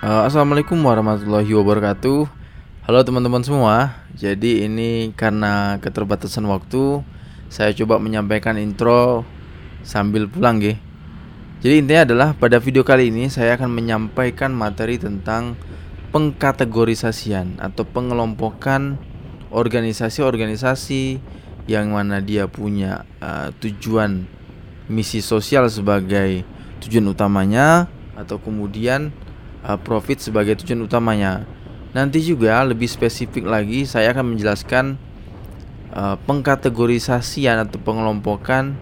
[0.00, 2.24] Uh, assalamualaikum warahmatullahi wabarakatuh.
[2.88, 4.00] Halo teman-teman semua.
[4.16, 7.04] Jadi ini karena keterbatasan waktu,
[7.52, 9.28] saya coba menyampaikan intro
[9.84, 10.80] sambil pulang, ya.
[11.60, 15.60] Jadi intinya adalah pada video kali ini saya akan menyampaikan materi tentang
[16.16, 18.96] pengkategorisasian atau pengelompokan
[19.52, 21.20] organisasi-organisasi
[21.68, 24.24] yang mana dia punya uh, tujuan
[24.88, 26.40] misi sosial sebagai
[26.88, 29.12] tujuan utamanya atau kemudian
[29.64, 31.44] uh, profit sebagai tujuan utamanya.
[31.90, 34.94] Nanti juga lebih spesifik lagi saya akan menjelaskan
[35.94, 38.78] uh, pengkategorisasian atau pengelompokan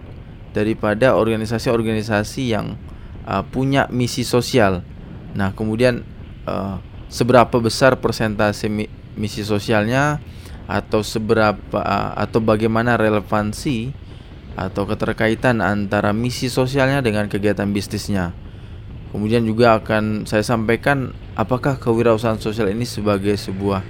[0.53, 2.77] daripada organisasi-organisasi yang
[3.25, 4.85] uh, punya misi sosial.
[5.33, 6.05] Nah, kemudian
[6.45, 6.77] uh,
[7.09, 8.85] seberapa besar persentase mi
[9.17, 10.21] misi sosialnya
[10.69, 11.81] atau seberapa
[12.13, 13.91] atau bagaimana relevansi
[14.53, 18.31] atau keterkaitan antara misi sosialnya dengan kegiatan bisnisnya.
[19.09, 23.81] Kemudian juga akan saya sampaikan apakah kewirausahaan sosial ini sebagai sebuah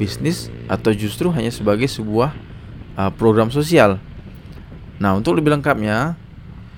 [0.00, 2.32] bisnis atau justru hanya sebagai sebuah
[2.96, 4.00] uh, program sosial.
[4.96, 6.16] Nah, untuk lebih lengkapnya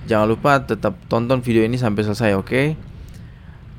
[0.03, 2.47] jangan lupa tetap tonton video ini sampai selesai, oke?
[2.47, 2.67] Okay?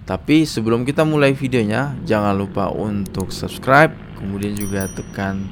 [0.08, 5.44] Tapi sebelum kita mulai videonya, jangan lupa untuk subscribe, kemudian juga tekan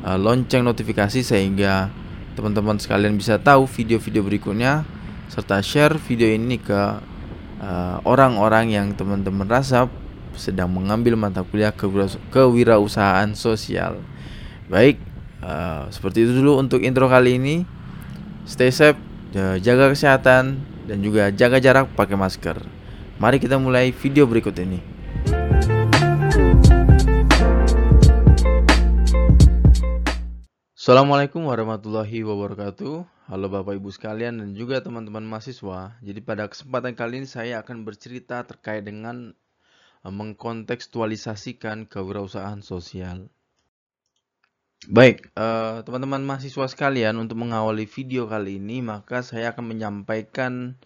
[0.00, 1.92] uh, lonceng notifikasi sehingga
[2.32, 4.86] teman-teman sekalian bisa tahu video-video berikutnya
[5.28, 7.02] serta share video ini ke
[8.06, 9.90] orang-orang uh, yang teman-teman rasa
[10.38, 11.74] sedang mengambil mata kuliah
[12.30, 13.98] kewirausahaan sosial.
[14.70, 15.02] Baik,
[15.42, 17.66] uh, seperti itu dulu untuk intro kali ini.
[18.46, 18.96] Stay safe,
[19.60, 22.64] jaga kesehatan, dan juga jaga jarak pakai masker.
[23.20, 24.80] Mari kita mulai video berikut ini.
[30.78, 33.17] Assalamualaikum warahmatullahi wabarakatuh.
[33.28, 35.92] Halo Bapak Ibu sekalian dan juga teman-teman mahasiswa.
[36.00, 39.36] Jadi pada kesempatan kali ini saya akan bercerita terkait dengan
[40.00, 43.28] uh, mengkontekstualisasikan kewirausahaan sosial.
[44.88, 50.80] Baik, uh, teman-teman uh, mahasiswa sekalian, untuk mengawali video kali ini, maka saya akan menyampaikan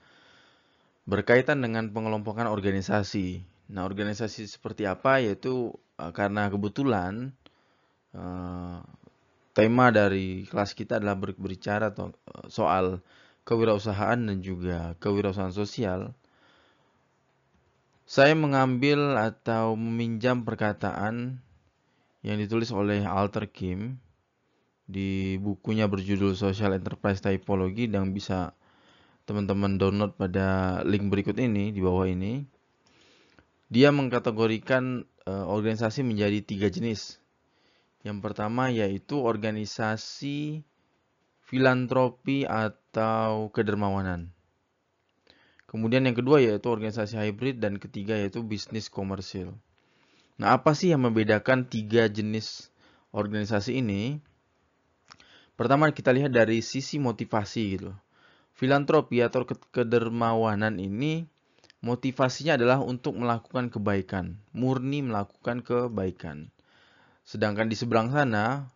[1.07, 3.47] berkaitan dengan pengelompokan organisasi.
[3.71, 5.23] Nah, organisasi seperti apa?
[5.23, 7.39] Yaitu uh, karena kebetulan
[8.19, 8.83] uh,
[9.53, 11.93] tema dari kelas kita adalah berbicara
[12.49, 13.05] soal
[13.45, 16.17] kewirausahaan dan juga kewirausahaan sosial.
[18.09, 21.41] Saya mengambil atau meminjam perkataan
[22.21, 23.97] yang ditulis oleh Alter Kim
[24.85, 28.53] di bukunya berjudul Social Enterprise Typology yang bisa
[29.25, 32.45] teman-teman download pada link berikut ini di bawah ini.
[33.73, 37.22] Dia mengkategorikan uh, organisasi menjadi tiga jenis
[38.03, 40.67] yang pertama yaitu organisasi
[41.47, 44.35] filantropi atau kedermawanan.
[45.71, 49.57] Kemudian yang kedua yaitu organisasi hybrid dan ketiga yaitu bisnis komersil.
[50.37, 52.69] Nah, apa sih yang membedakan tiga jenis
[53.15, 54.21] organisasi ini?
[55.57, 57.93] Pertama kita lihat dari sisi motivasi gitu.
[58.53, 61.25] Filantropi atau kedermawanan ini
[61.81, 66.53] motivasinya adalah untuk melakukan kebaikan, murni melakukan kebaikan.
[67.23, 68.67] Sedangkan di seberang sana,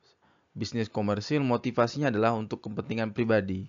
[0.55, 3.67] bisnis komersil motivasinya adalah untuk kepentingan pribadi.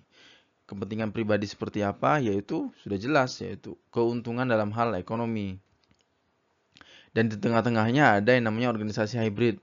[0.70, 2.22] Kepentingan pribadi seperti apa?
[2.22, 5.58] Yaitu sudah jelas, yaitu keuntungan dalam hal ekonomi.
[7.10, 9.58] Dan di tengah-tengahnya ada yang namanya organisasi hybrid,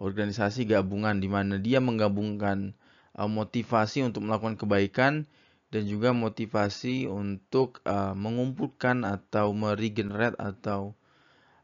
[0.00, 2.72] organisasi gabungan di mana dia menggabungkan
[3.18, 5.26] uh, motivasi untuk melakukan kebaikan
[5.68, 10.96] dan juga motivasi untuk uh, mengumpulkan atau meregenerate atau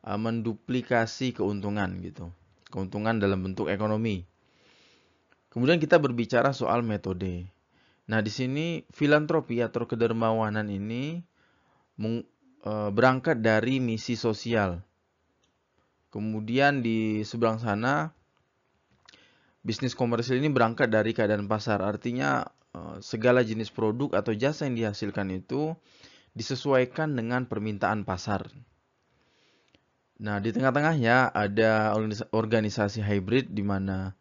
[0.04, 2.28] uh, menduplikasi keuntungan gitu
[2.74, 4.26] keuntungan dalam bentuk ekonomi.
[5.54, 7.46] Kemudian kita berbicara soal metode.
[8.10, 11.22] Nah, di sini filantropi atau kedermawanan ini
[12.02, 14.82] e, berangkat dari misi sosial.
[16.10, 18.10] Kemudian di seberang sana
[19.62, 21.86] bisnis komersil ini berangkat dari keadaan pasar.
[21.86, 22.42] Artinya
[22.74, 25.78] e, segala jenis produk atau jasa yang dihasilkan itu
[26.34, 28.50] disesuaikan dengan permintaan pasar.
[30.24, 31.92] Nah, di tengah-tengahnya ada
[32.32, 34.16] organisasi hybrid di mana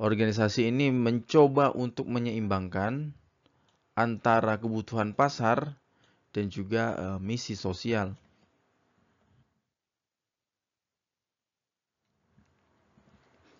[0.00, 3.12] organisasi ini mencoba untuk menyeimbangkan
[3.92, 5.76] antara kebutuhan pasar
[6.32, 8.16] dan juga uh, misi sosial.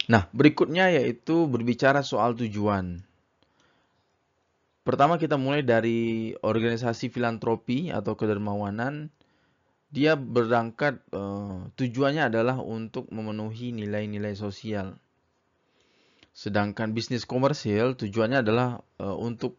[0.09, 3.05] Nah, berikutnya yaitu berbicara soal tujuan.
[4.89, 9.13] Pertama kita mulai dari organisasi filantropi atau kedermawanan
[9.89, 15.01] dia berangkat uh, tujuannya adalah untuk memenuhi nilai-nilai sosial.
[16.37, 19.57] Sedangkan bisnis komersil tujuannya adalah uh, untuk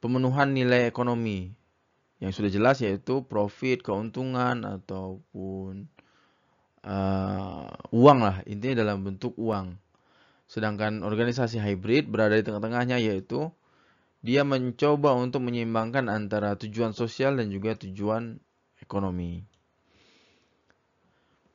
[0.00, 1.52] pemenuhan nilai ekonomi
[2.18, 5.86] yang sudah jelas yaitu profit, keuntungan ataupun
[6.86, 9.76] uh, uang lah intinya dalam bentuk uang.
[10.48, 13.52] Sedangkan organisasi hybrid berada di tengah-tengahnya yaitu
[14.24, 18.38] dia mencoba untuk menyeimbangkan antara tujuan sosial dan juga tujuan
[18.92, 19.40] ekonomi.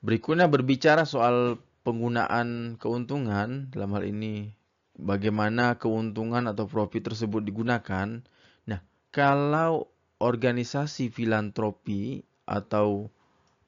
[0.02, 4.58] Berikutnya berbicara soal penggunaan keuntungan dalam hal ini
[4.98, 8.26] bagaimana keuntungan atau profit tersebut digunakan.
[8.66, 8.82] Nah,
[9.14, 13.14] kalau organisasi filantropi atau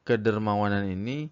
[0.01, 1.29] kedermawanan ini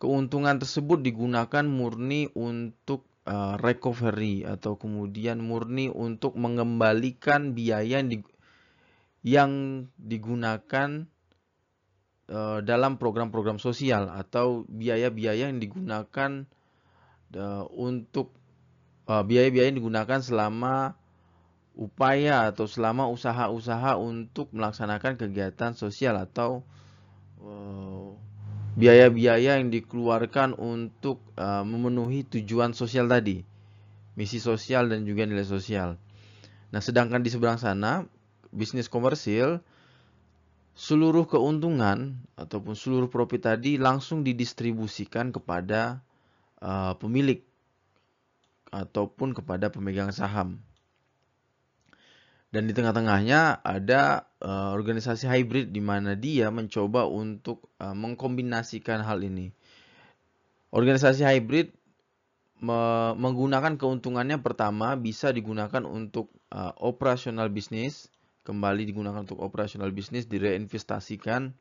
[0.00, 8.00] keuntungan tersebut digunakan murni untuk uh, recovery atau kemudian murni untuk mengembalikan biaya
[9.20, 9.52] yang
[10.00, 11.08] digunakan
[12.30, 16.46] uh, dalam program-program sosial atau biaya-biaya yang digunakan
[17.36, 18.32] uh, untuk
[19.04, 20.96] biaya-biaya uh, yang digunakan selama
[21.74, 26.62] upaya atau selama usaha-usaha untuk melaksanakan kegiatan sosial atau
[28.74, 33.46] biaya-biaya yang dikeluarkan untuk uh, memenuhi tujuan sosial tadi,
[34.18, 35.94] misi sosial dan juga nilai sosial.
[36.74, 38.02] Nah, sedangkan di seberang sana,
[38.50, 39.62] bisnis komersil,
[40.74, 46.02] seluruh keuntungan ataupun seluruh profit tadi langsung didistribusikan kepada
[46.58, 47.46] uh, pemilik
[48.74, 50.58] ataupun kepada pemegang saham.
[52.50, 59.22] Dan di tengah-tengahnya ada uh, organisasi hybrid di mana dia mencoba untuk uh, mengkombinasikan hal
[59.26, 59.50] ini.
[60.70, 61.74] Organisasi hybrid
[62.62, 68.06] me menggunakan keuntungannya pertama bisa digunakan untuk uh, operasional bisnis,
[68.44, 71.56] kembali digunakan untuk operasional bisnis direinvestasikan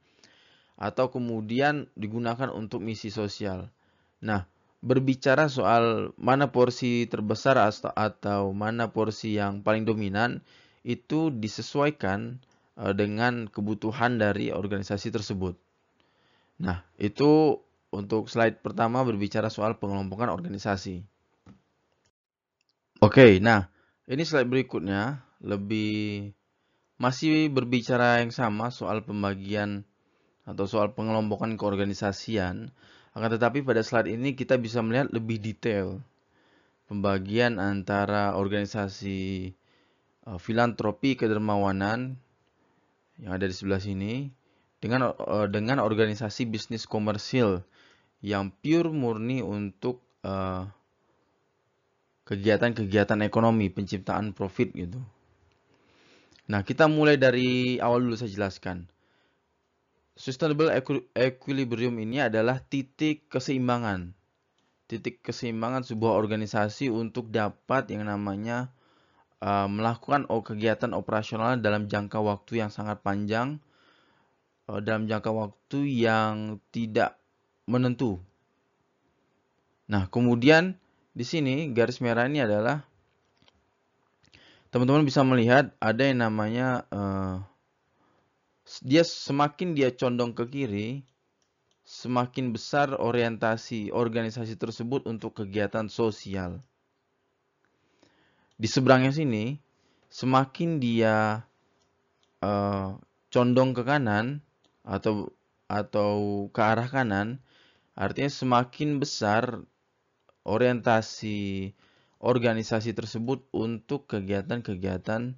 [0.78, 3.72] atau kemudian digunakan untuk misi sosial.
[4.20, 4.46] Nah,
[4.84, 7.56] berbicara soal mana porsi terbesar
[7.96, 10.44] atau mana porsi yang paling dominan,
[10.84, 12.44] itu disesuaikan
[12.76, 15.56] uh, dengan kebutuhan dari organisasi tersebut.
[16.60, 17.64] Nah, itu
[17.94, 21.06] untuk slide pertama berbicara soal pengelompokan organisasi.
[23.04, 23.68] Oke, nah
[24.08, 26.32] ini slide berikutnya lebih
[27.02, 29.86] masih berbicara yang sama soal pembagian
[30.44, 32.72] atau soal pengelompokan keorganisasian.
[33.14, 36.02] Akan tetapi pada slide ini kita bisa melihat lebih detail
[36.90, 39.54] pembagian antara organisasi
[40.28, 42.18] uh, filantropi kedermawanan
[43.22, 44.30] yang ada di sebelah sini
[44.84, 47.64] dengan uh, dengan organisasi bisnis komersil
[48.24, 50.68] yang pure murni untuk uh,
[52.24, 55.00] kegiatan-kegiatan ekonomi, penciptaan profit gitu.
[56.44, 58.92] Nah, kita mulai dari awal dulu saya jelaskan.
[60.14, 60.70] Sustainable
[61.16, 64.12] equilibrium ini adalah titik keseimbangan.
[64.86, 68.70] Titik keseimbangan sebuah organisasi untuk dapat yang namanya
[69.42, 73.58] uh, melakukan kegiatan operasional dalam jangka waktu yang sangat panjang,
[74.68, 77.18] uh, dalam jangka waktu yang tidak
[77.66, 78.20] menentu.
[79.88, 80.76] Nah, kemudian
[81.16, 82.84] di sini garis merah ini adalah
[84.74, 87.46] teman-teman bisa melihat ada yang namanya uh,
[88.82, 91.06] dia semakin dia condong ke kiri,
[91.86, 96.58] semakin besar orientasi organisasi tersebut untuk kegiatan sosial.
[98.58, 99.62] Di seberangnya sini
[100.10, 101.46] semakin dia
[102.42, 102.98] uh,
[103.30, 104.42] condong ke kanan
[104.82, 105.30] atau
[105.70, 107.38] atau ke arah kanan
[107.94, 109.62] artinya semakin besar
[110.50, 111.72] orientasi
[112.24, 115.36] organisasi tersebut untuk kegiatan-kegiatan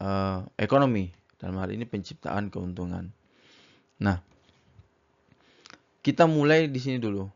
[0.00, 3.12] uh, ekonomi dalam hal ini penciptaan keuntungan.
[4.00, 4.24] Nah,
[6.00, 7.28] kita mulai di sini dulu.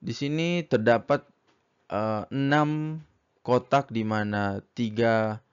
[0.00, 1.28] Di sini terdapat
[1.92, 5.44] uh, 6 kotak di mana tiga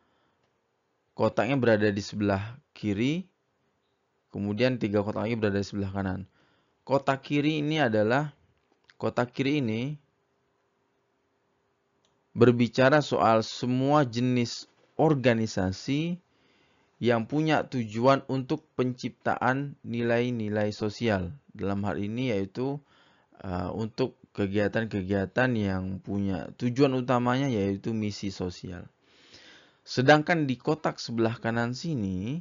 [1.20, 3.28] kotaknya berada di sebelah kiri,
[4.32, 6.24] kemudian tiga kotak lagi berada di sebelah kanan.
[6.88, 8.32] Kotak kiri ini adalah
[8.96, 10.00] kotak kiri ini
[12.40, 16.16] berbicara soal semua jenis organisasi
[17.04, 21.36] yang punya tujuan untuk penciptaan nilai-nilai sosial.
[21.52, 22.80] Dalam hal ini yaitu
[23.44, 28.88] uh, untuk kegiatan-kegiatan yang punya tujuan utamanya yaitu misi sosial.
[29.84, 32.40] Sedangkan di kotak sebelah kanan sini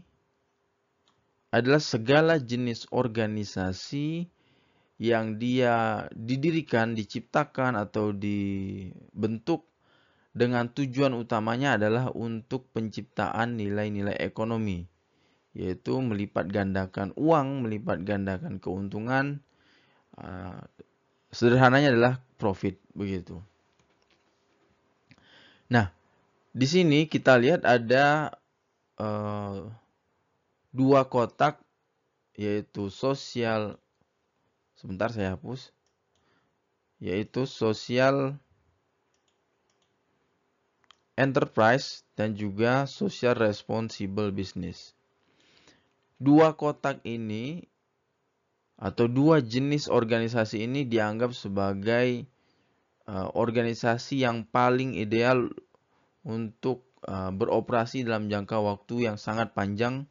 [1.51, 4.31] adalah segala jenis organisasi
[4.99, 9.68] yang dia didirikan, diciptakan atau dibentuk
[10.39, 14.87] dengan tujuan utamanya adalah untuk penciptaan nilai-nilai ekonomi,
[15.59, 19.43] yaitu melipat gandakan uang, melipat gandakan keuntungan,
[20.15, 20.63] ah,
[21.29, 23.37] Sederhananya adalah profit begitu.
[25.69, 25.93] Nah,
[26.57, 28.33] di sini kita lihat ada
[28.97, 29.69] uh,
[30.73, 31.61] dua kotak
[32.33, 33.77] yaitu sosial
[34.73, 35.75] sebentar saya hapus
[36.97, 38.41] yaitu sosial
[41.19, 44.95] enterprise dan juga social responsible business.
[46.23, 47.67] Dua kotak ini
[48.79, 52.23] atau dua jenis organisasi ini dianggap sebagai
[53.11, 55.51] uh, organisasi yang paling ideal
[56.23, 60.07] untuk uh, beroperasi dalam jangka waktu yang sangat panjang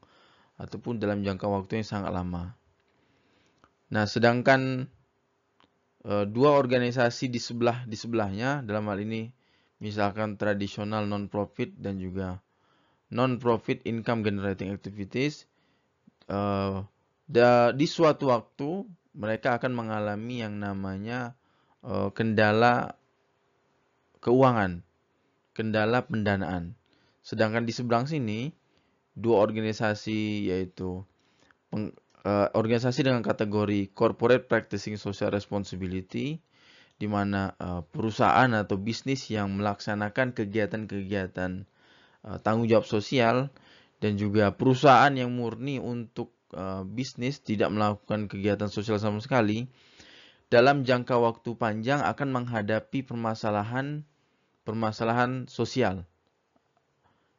[0.60, 2.60] ataupun dalam jangka waktu yang sangat lama.
[3.88, 4.92] Nah, sedangkan
[6.04, 9.37] uh, dua organisasi di sebelah di sebelahnya dalam hal ini
[9.78, 12.42] misalkan tradisional non-profit dan juga
[13.14, 15.48] non-profit income generating activities
[17.28, 21.36] da, di suatu waktu mereka akan mengalami yang namanya
[21.84, 22.96] uh, kendala
[24.24, 24.82] keuangan,
[25.58, 26.78] kendala pendanaan.
[27.26, 28.54] Sedangkan di seberang sini
[29.18, 31.02] dua organisasi yaitu
[31.74, 36.40] uh, organisasi dengan kategori corporate practicing social responsibility
[36.98, 41.70] di mana uh, perusahaan atau bisnis yang melaksanakan kegiatan-kegiatan
[42.26, 43.54] uh, tanggung jawab sosial
[44.02, 49.70] dan juga perusahaan yang murni untuk uh, bisnis tidak melakukan kegiatan sosial sama sekali,
[50.50, 54.02] dalam jangka waktu panjang akan menghadapi permasalahan
[54.66, 56.04] permasalahan sosial.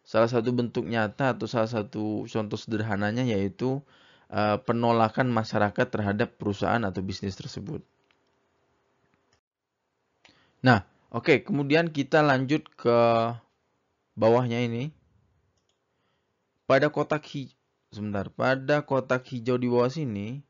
[0.06, 3.84] Salah satu bentuk nyata atau salah satu contoh sederhananya yaitu
[4.64, 7.84] penolakan masyarakat terhadap perusahaan atau bisnis tersebut.
[10.58, 10.82] Nah,
[11.14, 12.98] oke, okay, kemudian kita lanjut ke
[14.18, 14.90] bawahnya ini.
[16.66, 17.54] Pada kotak hijau,
[17.94, 20.42] sebentar, pada kotak hijau di bawah sini,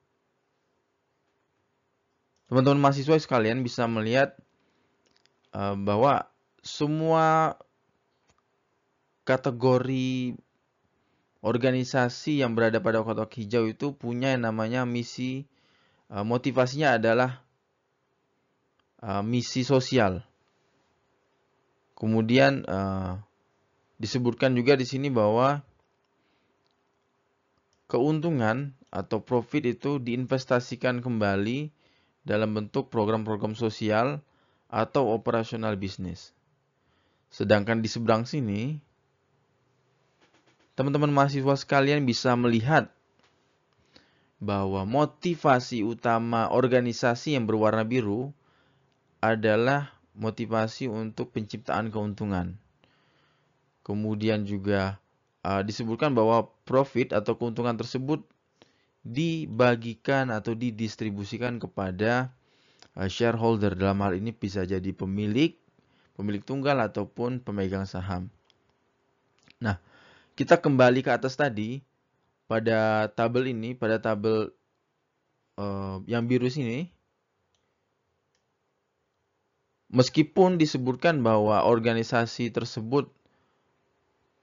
[2.48, 4.34] teman-teman mahasiswa sekalian bisa melihat
[5.52, 6.26] uh, bahwa
[6.64, 7.54] semua
[9.28, 10.34] kategori
[11.44, 15.46] organisasi yang berada pada kotak hijau itu punya yang namanya misi,
[16.10, 17.44] uh, motivasinya adalah
[19.02, 20.22] uh, misi sosial.
[21.98, 23.18] Kemudian uh,
[23.98, 25.66] disebutkan juga di sini bahwa
[27.90, 31.74] keuntungan atau profit itu diinvestasikan kembali
[32.22, 34.20] dalam bentuk program-program sosial
[34.68, 36.36] atau operasional bisnis.
[37.32, 38.80] Sedangkan di seberang sini,
[40.76, 42.92] teman-teman mahasiswa sekalian bisa melihat
[44.38, 48.30] bahwa motivasi utama organisasi yang berwarna biru
[49.18, 52.58] adalah motivasi untuk penciptaan keuntungan.
[53.82, 54.98] Kemudian juga
[55.46, 58.22] uh, disebutkan bahwa profit atau keuntungan tersebut
[59.06, 62.34] dibagikan atau didistribusikan kepada
[62.98, 65.56] uh, shareholder dalam hal ini bisa jadi pemilik,
[66.18, 68.28] pemilik tunggal ataupun pemegang saham.
[69.58, 69.80] Nah,
[70.38, 71.82] kita kembali ke atas tadi
[72.46, 74.52] pada tabel ini, pada tabel
[75.58, 76.97] uh, yang biru sini
[79.88, 83.08] Meskipun disebutkan bahwa organisasi tersebut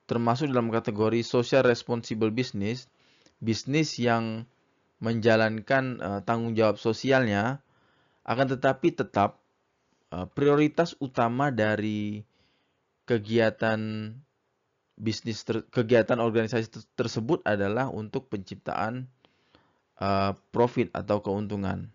[0.10, 2.90] termasuk dalam kategori social responsible business,
[3.38, 4.50] bisnis yang
[4.98, 7.62] menjalankan uh, tanggung jawab sosialnya,
[8.26, 9.38] akan tetapi tetap
[10.10, 12.26] uh, prioritas utama dari
[13.06, 14.10] kegiatan
[14.98, 19.06] bisnis ter, kegiatan organisasi tersebut adalah untuk penciptaan
[20.02, 21.95] uh, profit atau keuntungan.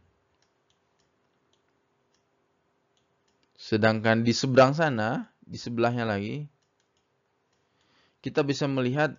[3.61, 6.49] Sedangkan di seberang sana, di sebelahnya lagi,
[8.25, 9.13] kita bisa melihat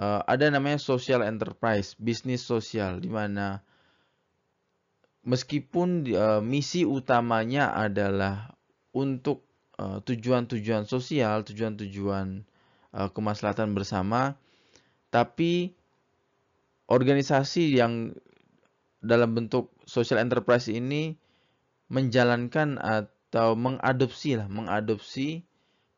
[0.00, 3.60] uh, ada namanya social enterprise, bisnis sosial, di mana
[5.20, 8.56] meskipun uh, misi utamanya adalah
[8.94, 9.42] untuk
[9.74, 12.46] eh, tujuan-tujuan uh, sosial, tujuan-tujuan
[12.94, 14.38] uh, kemaslahatan bersama,
[15.10, 15.74] tapi
[16.86, 18.14] organisasi yang
[19.02, 21.18] dalam bentuk social enterprise ini
[21.88, 25.44] menjalankan atau mengadopsi lah, mengadopsi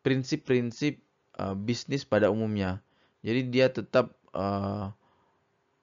[0.02, 1.02] prinsip-prinsip
[1.38, 2.83] uh, bisnis pada umumnya.
[3.26, 4.95] Jadi dia tetap uh,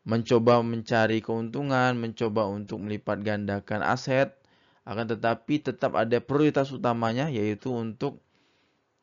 [0.04, 4.36] mencoba mencari keuntungan, mencoba untuk melipat gandakan aset,
[4.84, 8.20] akan tetapi tetap ada prioritas utamanya yaitu untuk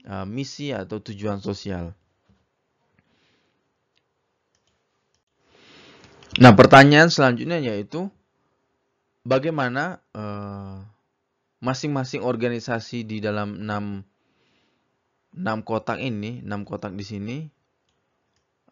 [0.04, 1.96] uh, misi atau tujuan sosial.
[6.38, 8.06] Nah, pertanyaan selanjutnya yaitu
[9.24, 10.00] bagaimana
[11.60, 14.04] masing-masing uh, organisasi di dalam enam
[15.30, 17.38] 6 kotak ini, 6 kotak di sini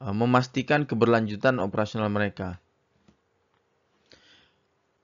[0.02, 2.58] uh, memastikan keberlanjutan operasional mereka.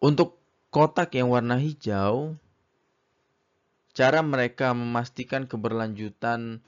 [0.02, 0.36] Untuk
[0.74, 2.34] kotak yang warna hijau,
[3.94, 6.58] cara mereka memastikan keberlanjutan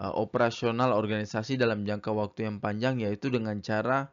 [0.00, 4.08] uh, operasional organisasi dalam jangka waktu yang panjang yaitu dengan cara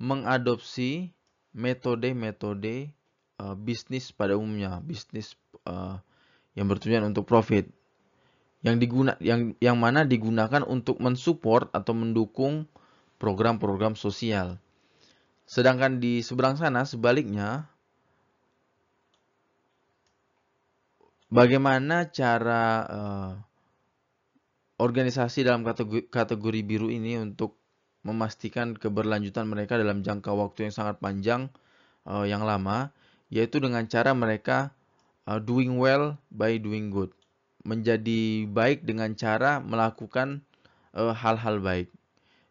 [0.00, 1.12] mengadopsi
[1.52, 2.96] metode-metode
[3.40, 5.32] uh, bisnis pada umumnya, bisnis
[5.64, 5.96] uh,
[6.52, 7.64] yang bertujuan untuk profit.
[8.60, 12.68] Yang diguna yang yang mana digunakan untuk mensupport atau mendukung
[13.16, 14.60] program-program sosial.
[15.48, 17.64] Sedangkan di seberang sana sebaliknya
[21.32, 23.32] bagaimana cara uh,
[24.76, 27.56] organisasi dalam kategori, kategori biru ini untuk
[28.04, 31.52] memastikan keberlanjutan mereka dalam jangka waktu yang sangat panjang
[32.08, 32.92] uh, yang lama
[33.30, 34.74] yaitu dengan cara mereka
[35.24, 37.14] uh, doing well by doing good
[37.62, 40.42] menjadi baik dengan cara melakukan
[40.92, 41.88] hal-hal uh, baik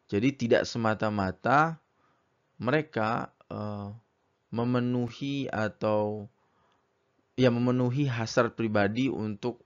[0.09, 1.77] jadi tidak semata-mata
[2.57, 3.93] mereka uh,
[4.49, 6.25] memenuhi atau
[7.37, 9.61] ya memenuhi hasrat pribadi untuk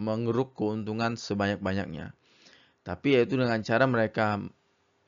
[0.00, 2.16] mengeruk keuntungan sebanyak-banyaknya.
[2.86, 4.38] Tapi yaitu dengan cara mereka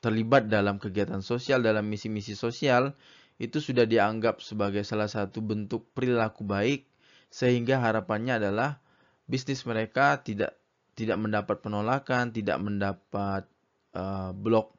[0.02, 2.92] terlibat dalam kegiatan sosial, dalam misi-misi sosial,
[3.38, 6.90] itu sudah dianggap sebagai salah satu bentuk perilaku baik,
[7.30, 8.82] sehingga harapannya adalah
[9.30, 10.58] bisnis mereka tidak
[10.98, 13.46] tidak mendapat penolakan, tidak mendapat
[13.94, 14.74] uh, blok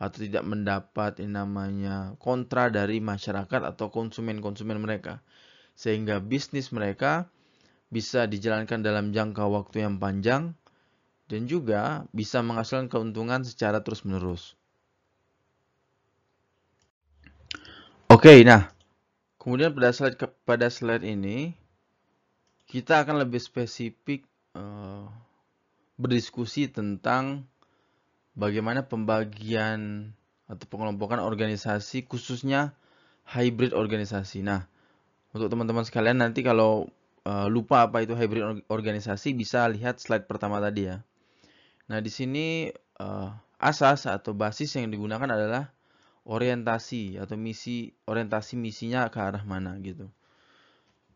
[0.00, 5.20] atau tidak mendapat yang namanya kontra dari masyarakat atau konsumen-konsumen mereka
[5.80, 7.32] sehingga bisnis mereka
[7.88, 10.52] bisa dijalankan dalam jangka waktu yang panjang
[11.32, 14.59] dan juga bisa menghasilkan keuntungan secara terus-menerus.
[18.10, 18.66] Oke, nah,
[19.38, 21.54] kemudian pada slide pada slide ini
[22.66, 24.26] kita akan lebih spesifik
[24.58, 25.06] uh,
[25.94, 27.46] berdiskusi tentang
[28.34, 30.10] bagaimana pembagian
[30.50, 32.74] atau pengelompokan organisasi khususnya
[33.30, 34.42] hybrid organisasi.
[34.42, 34.66] Nah,
[35.30, 36.90] untuk teman-teman sekalian nanti kalau
[37.22, 40.98] uh, lupa apa itu hybrid organisasi bisa lihat slide pertama tadi ya.
[41.86, 43.30] Nah, di sini uh,
[43.62, 45.70] asas atau basis yang digunakan adalah
[46.28, 50.08] orientasi atau misi orientasi misinya ke arah mana gitu.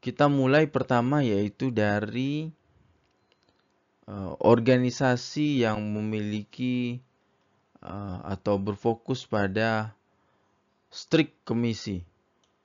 [0.01, 2.53] Kita mulai pertama yaitu dari
[4.09, 7.01] uh, organisasi yang memiliki
[7.81, 9.97] uh, atau berfokus pada
[10.93, 12.05] strict kemisi.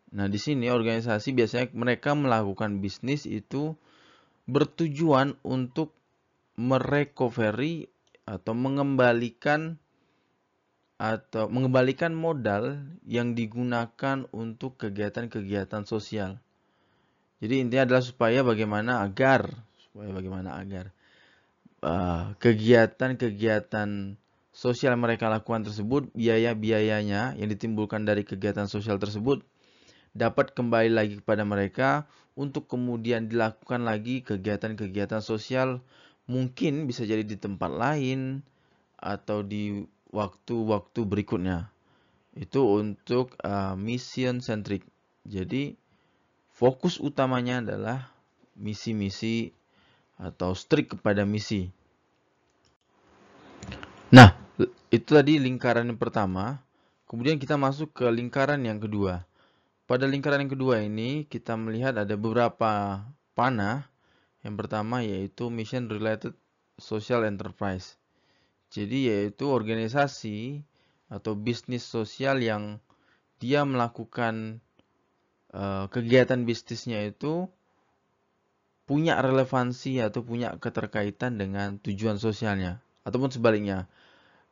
[0.09, 3.77] Nah, di sini organisasi biasanya mereka melakukan bisnis itu
[4.49, 5.93] bertujuan untuk
[6.57, 7.87] merecovery
[8.25, 9.77] atau mengembalikan
[10.99, 16.43] atau mengembalikan modal yang digunakan untuk kegiatan-kegiatan sosial.
[17.39, 19.47] Jadi intinya adalah supaya bagaimana agar
[19.79, 20.91] supaya bagaimana agar
[21.87, 29.39] uh, kegiatan-kegiatan uh, sosial mereka lakukan tersebut biaya-biayanya yang ditimbulkan dari kegiatan sosial tersebut
[30.11, 35.79] dapat kembali lagi kepada mereka untuk kemudian dilakukan lagi kegiatan-kegiatan sosial
[36.27, 38.43] mungkin bisa jadi di tempat lain
[38.99, 41.69] atau di waktu-waktu berikutnya.
[42.33, 44.85] Itu untuk uh, mission centric.
[45.25, 45.77] Jadi
[46.53, 48.09] fokus utamanya adalah
[48.57, 49.53] misi-misi
[50.19, 51.71] atau strict kepada misi.
[54.09, 54.33] Nah,
[54.89, 56.59] itu tadi lingkaran yang pertama.
[57.05, 59.25] Kemudian kita masuk ke lingkaran yang kedua.
[59.89, 63.01] Pada lingkaran yang kedua ini kita melihat ada beberapa
[63.33, 63.89] panah.
[64.39, 66.31] Yang pertama yaitu Mission Related
[66.79, 67.98] Social Enterprise.
[68.69, 70.61] Jadi yaitu organisasi
[71.09, 72.77] atau bisnis sosial yang
[73.41, 74.61] dia melakukan
[75.53, 77.49] uh, kegiatan bisnisnya itu
[78.85, 83.85] punya relevansi atau punya keterkaitan dengan tujuan sosialnya ataupun sebaliknya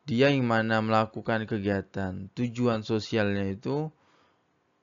[0.08, 3.92] dia yang mana melakukan kegiatan tujuan sosialnya itu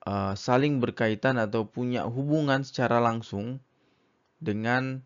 [0.04, 3.58] uh, saling berkaitan atau punya hubungan secara langsung
[4.38, 5.00] dengan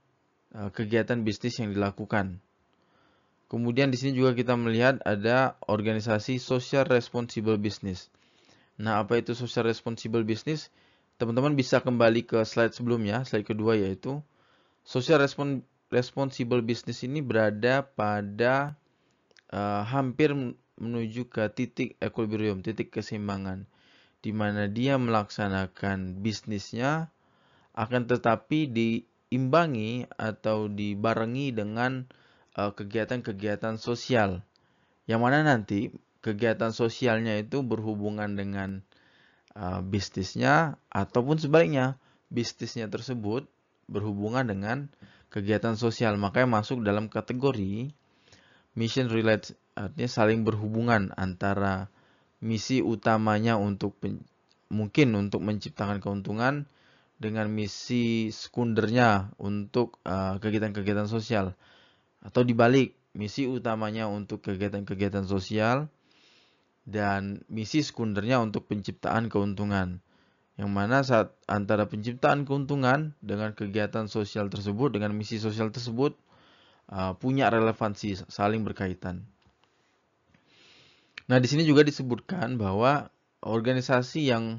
[0.56, 2.42] uh, kegiatan bisnis yang dilakukan.
[3.48, 8.12] Kemudian di sini juga kita melihat ada organisasi social responsible business.
[8.76, 10.68] Nah, apa itu social responsible business?
[11.16, 14.20] Teman-teman bisa kembali ke slide sebelumnya, slide kedua yaitu
[14.84, 18.76] social respon responsible business ini berada pada
[19.50, 20.36] uh, hampir
[20.78, 23.66] menuju ke titik equilibrium, titik keseimbangan
[24.18, 27.10] di mana dia melaksanakan bisnisnya
[27.78, 32.10] akan tetapi diimbangi atau dibarengi dengan
[32.58, 34.42] kegiatan-kegiatan uh, sosial.
[35.06, 38.82] Yang mana nanti kegiatan sosialnya itu berhubungan dengan
[39.54, 41.96] uh, bisnisnya ataupun sebaliknya.
[42.28, 43.48] Bisnisnya tersebut
[43.88, 44.90] berhubungan dengan
[45.32, 46.20] kegiatan sosial.
[46.20, 47.88] Makanya masuk dalam kategori
[48.76, 51.86] mission related artinya saling berhubungan antara
[52.42, 53.98] misi utamanya untuk
[54.68, 56.66] mungkin untuk menciptakan keuntungan
[57.18, 61.46] dengan misi sekundernya untuk uh, kegiatan-kegiatan uh, sosial
[62.22, 65.90] atau dibalik misi utamanya untuk kegiatan-kegiatan sosial
[66.88, 70.00] dan misi sekundernya untuk penciptaan keuntungan.
[70.58, 76.18] Yang mana saat antara penciptaan keuntungan dengan kegiatan sosial tersebut, dengan misi sosial tersebut,
[76.90, 79.22] uh, punya relevansi, saling berkaitan.
[81.28, 83.12] Nah, di sini juga disebutkan bahwa
[83.44, 84.58] organisasi yang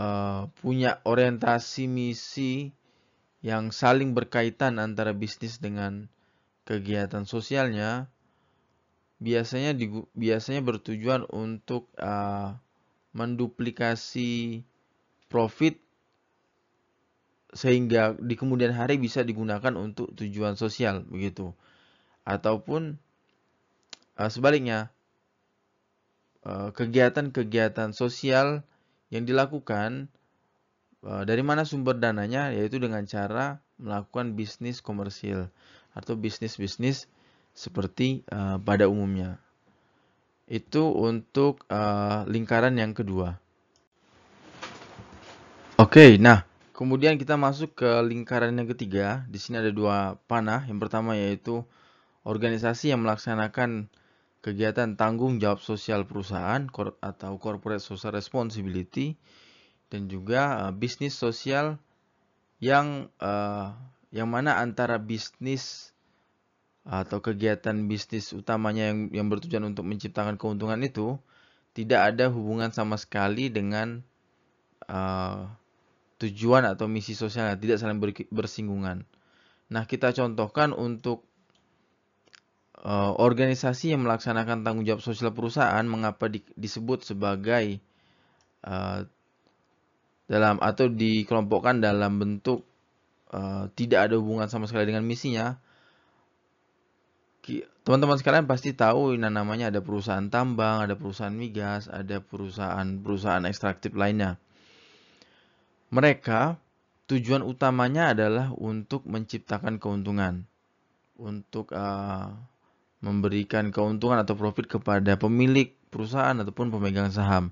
[0.00, 2.72] uh, punya orientasi misi
[3.40, 6.12] yang saling berkaitan antara bisnis dengan
[6.68, 8.12] kegiatan sosialnya
[9.20, 12.56] biasanya di, biasanya bertujuan untuk uh,
[13.12, 14.64] menduplikasi
[15.28, 15.76] profit
[17.50, 21.52] sehingga di kemudian hari bisa digunakan untuk tujuan sosial begitu.
[22.22, 22.96] Ataupun
[24.16, 24.88] uh, sebaliknya
[26.46, 28.62] uh, kegiatan-kegiatan uh, sosial
[29.10, 30.12] yang dilakukan
[31.00, 35.48] dari mana sumber dananya yaitu dengan cara melakukan bisnis komersil
[35.96, 37.08] atau bisnis-bisnis
[37.56, 39.40] seperti uh, pada umumnya
[40.50, 43.38] itu untuk uh, lingkaran yang kedua.
[45.78, 46.42] Oke, okay, nah
[46.74, 49.22] kemudian kita masuk ke lingkaran yang ketiga.
[49.30, 50.66] Di sini ada dua panah.
[50.66, 51.62] Yang pertama yaitu
[52.26, 53.88] organisasi yang melaksanakan
[54.42, 56.66] kegiatan tanggung jawab sosial perusahaan
[57.00, 59.14] atau corporate social responsibility
[59.90, 61.76] dan juga uh, bisnis sosial
[62.62, 63.74] yang uh,
[64.14, 65.90] yang mana antara bisnis
[66.86, 71.20] atau kegiatan bisnis utamanya yang yang bertujuan untuk menciptakan keuntungan itu
[71.76, 74.02] tidak ada hubungan sama sekali dengan
[74.90, 75.46] uh,
[76.18, 78.00] tujuan atau misi sosial tidak saling
[78.32, 79.06] bersinggungan.
[79.70, 81.22] Nah, kita contohkan untuk
[82.82, 87.78] uh, organisasi yang melaksanakan tanggung jawab sosial perusahaan mengapa di, disebut sebagai
[88.66, 89.06] uh,
[90.30, 92.62] dalam atau dikelompokkan dalam bentuk
[93.34, 95.58] uh, tidak ada hubungan sama sekali dengan misinya
[97.82, 103.96] teman-teman sekalian pasti tahu ini namanya ada perusahaan tambang, ada perusahaan migas, ada perusahaan-perusahaan ekstraktif
[103.96, 104.36] lainnya.
[105.90, 106.60] Mereka
[107.10, 110.46] tujuan utamanya adalah untuk menciptakan keuntungan,
[111.18, 112.30] untuk uh,
[113.02, 117.50] memberikan keuntungan atau profit kepada pemilik perusahaan ataupun pemegang saham.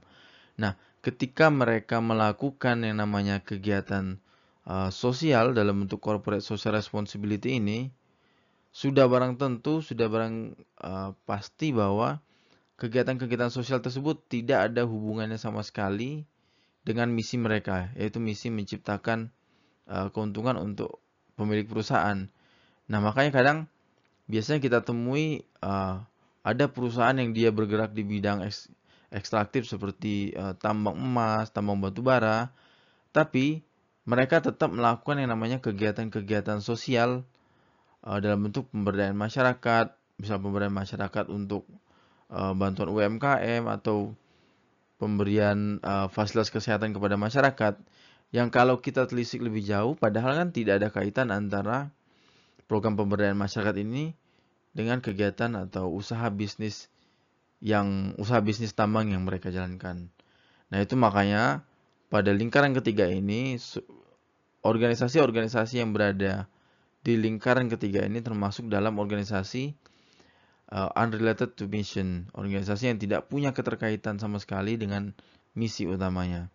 [0.55, 4.19] Nah, ketika mereka melakukan yang namanya kegiatan
[4.67, 7.89] uh, sosial dalam bentuk corporate social responsibility ini,
[8.75, 12.21] sudah barang tentu, sudah barang uh, pasti bahwa
[12.79, 16.29] kegiatan-kegiatan sosial tersebut tidak ada hubungannya sama sekali
[16.87, 19.35] dengan misi mereka, yaitu misi menciptakan
[19.91, 21.03] uh, keuntungan untuk
[21.35, 22.31] pemilik perusahaan.
[22.89, 23.59] Nah, makanya kadang
[24.31, 26.01] biasanya kita temui uh,
[26.47, 28.47] ada perusahaan yang dia bergerak di bidang
[29.09, 32.53] ekstraktif seperti uh, tambang emas, tambang batu bara,
[33.13, 33.65] tapi
[34.09, 37.25] mereka tetap melakukan yang namanya kegiatan-kegiatan sosial
[38.05, 41.65] uh, dalam bentuk pemberdayaan masyarakat, misal pemberdayaan masyarakat untuk
[42.33, 44.17] uh, bantuan UMKM atau
[44.99, 47.81] pemberian uh, fasilitas kesehatan kepada masyarakat.
[48.29, 51.89] Yang kalau kita telisik lebih jauh padahal kan tidak ada kaitan antara
[52.69, 54.13] program pemberdayaan masyarakat ini
[54.77, 56.93] dengan kegiatan atau usaha bisnis
[57.59, 60.11] yang usaha bisnis tambang yang mereka jalankan.
[60.71, 61.67] Nah, itu makanya
[62.09, 63.59] pada lingkaran ketiga ini
[64.63, 66.47] organisasi-organisasi yang berada
[67.03, 69.75] di lingkaran ketiga ini termasuk dalam organisasi
[70.73, 75.15] uh, unrelated to mission, organisasi yang tidak punya keterkaitan sama sekali dengan
[75.57, 76.53] misi utamanya.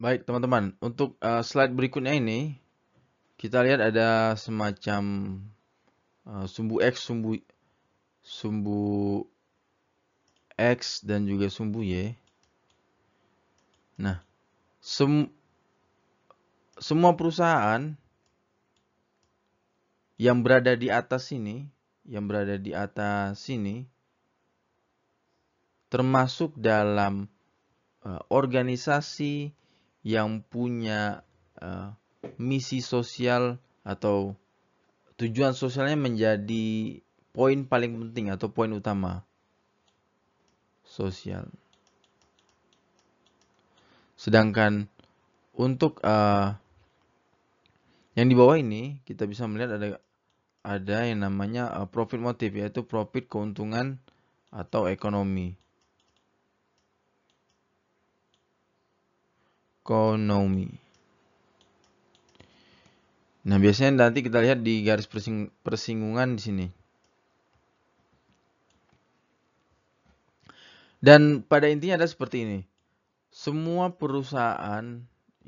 [0.00, 2.56] Baik teman-teman, untuk uh, slide berikutnya ini
[3.36, 5.02] kita lihat ada semacam
[6.24, 7.36] uh, sumbu X, sumbu
[8.30, 9.26] sumbu
[10.54, 12.14] X dan juga sumbu Y.
[13.98, 14.22] Nah,
[14.78, 15.26] sem
[16.78, 17.98] semua perusahaan
[20.14, 21.66] yang berada di atas sini,
[22.06, 23.90] yang berada di atas sini,
[25.90, 27.26] termasuk dalam
[28.06, 29.50] uh, organisasi
[30.06, 31.26] yang punya
[31.58, 31.92] uh,
[32.38, 34.38] misi sosial atau
[35.20, 39.22] tujuan sosialnya menjadi poin paling penting atau poin utama
[40.82, 41.46] sosial.
[44.18, 44.90] Sedangkan
[45.54, 46.58] untuk uh,
[48.18, 49.88] yang di bawah ini kita bisa melihat ada
[50.60, 53.96] ada yang namanya uh, profit motif yaitu profit keuntungan
[54.52, 55.56] atau ekonomi.
[59.80, 60.68] Ekonomi.
[63.40, 66.66] Nah, biasanya nanti kita lihat di garis persing persinggungan di sini.
[71.00, 72.60] Dan pada intinya ada seperti ini.
[73.32, 74.84] Semua perusahaan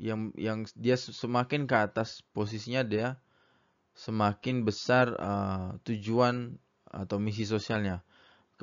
[0.01, 3.21] yang yang dia semakin ke atas posisinya dia
[3.93, 6.57] semakin besar uh, tujuan
[6.89, 8.01] atau misi sosialnya.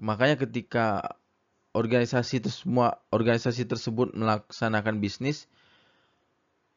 [0.03, 1.14] Makanya ketika
[1.70, 5.46] organisasi semua organisasi tersebut melaksanakan bisnis,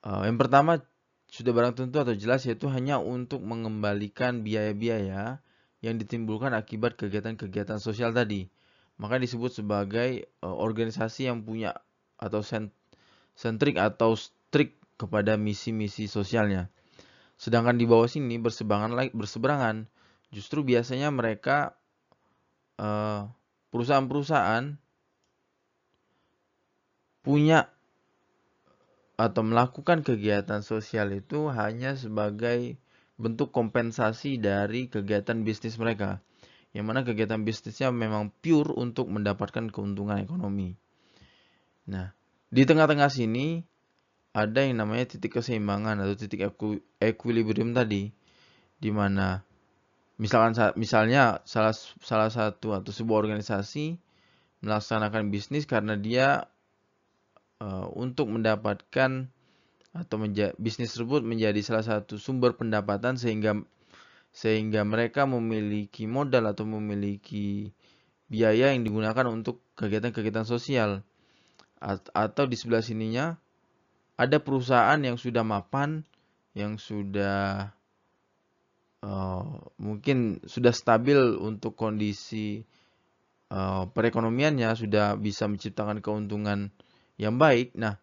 [0.05, 0.85] uh, yang pertama
[1.33, 5.41] sudah barang tentu atau jelas yaitu hanya untuk mengembalikan biaya-biaya
[5.81, 8.53] yang ditimbulkan akibat kegiatan-kegiatan sosial tadi.
[9.01, 11.73] Maka disebut sebagai uh, organisasi yang punya
[12.21, 12.45] atau
[13.33, 16.69] sentrik atau strict kepada misi-misi sosialnya.
[17.35, 19.89] Sedangkan di bawah sini berseberangan berseberangan
[20.29, 21.75] justru biasanya mereka
[22.77, 23.27] uh,
[23.73, 24.77] perusahaan-perusahaan
[27.23, 27.71] punya
[29.15, 32.75] atau melakukan kegiatan sosial itu hanya sebagai
[33.15, 36.19] bentuk kompensasi dari kegiatan bisnis mereka.
[36.73, 40.73] Yang mana kegiatan bisnisnya memang pure untuk mendapatkan keuntungan ekonomi.
[41.85, 42.09] Nah,
[42.49, 43.61] di tengah-tengah sini
[44.33, 46.49] ada yang namanya titik keseimbangan atau titik
[46.97, 48.09] equilibrium tadi
[48.81, 49.45] di mana
[50.17, 54.01] misalkan misalnya salah salah satu atau sebuah organisasi
[54.65, 56.49] melaksanakan bisnis karena dia
[57.61, 59.29] uh, untuk mendapatkan
[59.93, 60.15] atau
[60.57, 63.61] bisnis tersebut menjadi salah satu sumber pendapatan sehingga
[64.33, 67.69] sehingga mereka memiliki modal atau memiliki
[68.25, 71.05] biaya yang digunakan untuk kegiatan-kegiatan sosial
[72.15, 73.37] atau di sebelah sininya
[74.17, 76.01] ada perusahaan yang sudah mapan
[76.57, 77.69] yang sudah
[79.05, 79.45] uh,
[79.77, 82.65] mungkin sudah stabil untuk kondisi
[83.53, 86.73] uh, perekonomiannya sudah bisa menciptakan keuntungan
[87.21, 87.77] yang baik.
[87.77, 88.01] Nah,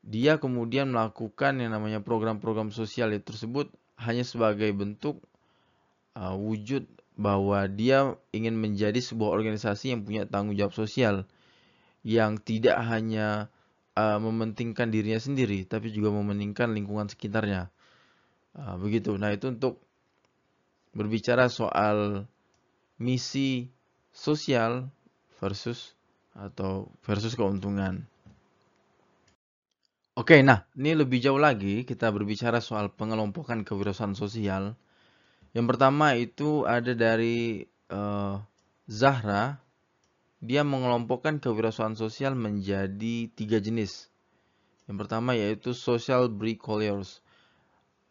[0.00, 5.20] dia kemudian melakukan yang namanya program-program sosial tersebut hanya sebagai bentuk
[6.18, 11.26] uh, wujud bahwa dia ingin menjadi sebuah organisasi yang punya tanggung jawab sosial
[12.02, 13.50] yang tidak hanya
[13.94, 17.70] uh, mementingkan dirinya sendiri tapi juga mementingkan lingkungan sekitarnya.
[18.58, 19.14] Uh, begitu.
[19.14, 19.78] Nah, itu untuk
[20.94, 22.26] berbicara soal
[22.98, 23.70] misi
[24.10, 24.90] sosial
[25.38, 25.94] versus
[26.34, 28.06] atau versus keuntungan.
[30.18, 34.74] Oke, nah ini lebih jauh lagi kita berbicara soal pengelompokan kewirausahaan sosial.
[35.56, 38.40] Yang pertama itu ada dari uh,
[38.88, 39.60] Zahra.
[40.38, 44.06] Dia mengelompokkan kewirausahaan sosial menjadi tiga jenis.
[44.86, 47.20] Yang pertama yaitu social bricoleurs.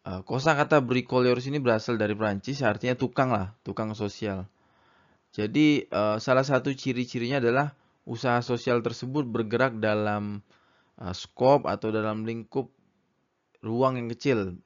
[0.04, 4.44] Uh, kosa kata bricoleurs ini berasal dari Prancis, artinya tukang lah, tukang sosial.
[5.32, 7.76] Jadi uh, salah satu ciri-cirinya adalah
[8.08, 10.40] usaha sosial tersebut bergerak dalam
[10.96, 12.72] uh, scope atau dalam lingkup
[13.60, 14.56] ruang yang kecil.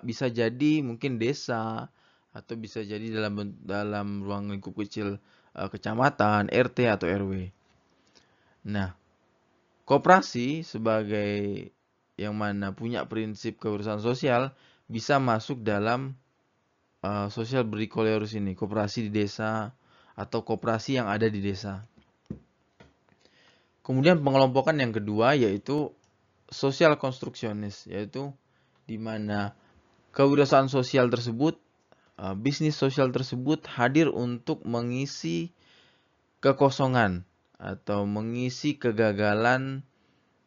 [0.00, 1.92] Bisa jadi mungkin desa
[2.32, 5.20] atau bisa jadi dalam dalam ruang lingkup kecil
[5.58, 7.50] uh, kecamatan, RT atau RW.
[8.68, 8.94] Nah,
[9.84, 11.68] koperasi sebagai
[12.18, 14.50] yang mana punya prinsip keurusan sosial
[14.90, 16.16] bisa masuk dalam
[17.04, 19.72] uh, sosial berikolerus ini, koperasi di desa
[20.18, 21.86] atau koperasi yang ada di desa.
[23.86, 25.94] Kemudian pengelompokan yang kedua yaitu
[26.52, 28.34] sosial konstruksionis, yaitu
[28.88, 29.52] di mana
[30.16, 31.60] kewirausahaan sosial tersebut,
[32.16, 35.52] uh, bisnis sosial tersebut hadir untuk mengisi
[36.40, 37.28] kekosongan
[37.60, 39.84] atau mengisi kegagalan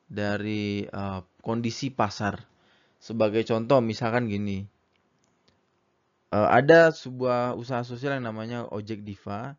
[0.10, 2.41] dari uh, kondisi pasar.
[2.97, 4.65] Sebagai contoh, misalkan gini,
[6.34, 9.54] uh, ada sebuah usaha sosial yang namanya Ojek Diva.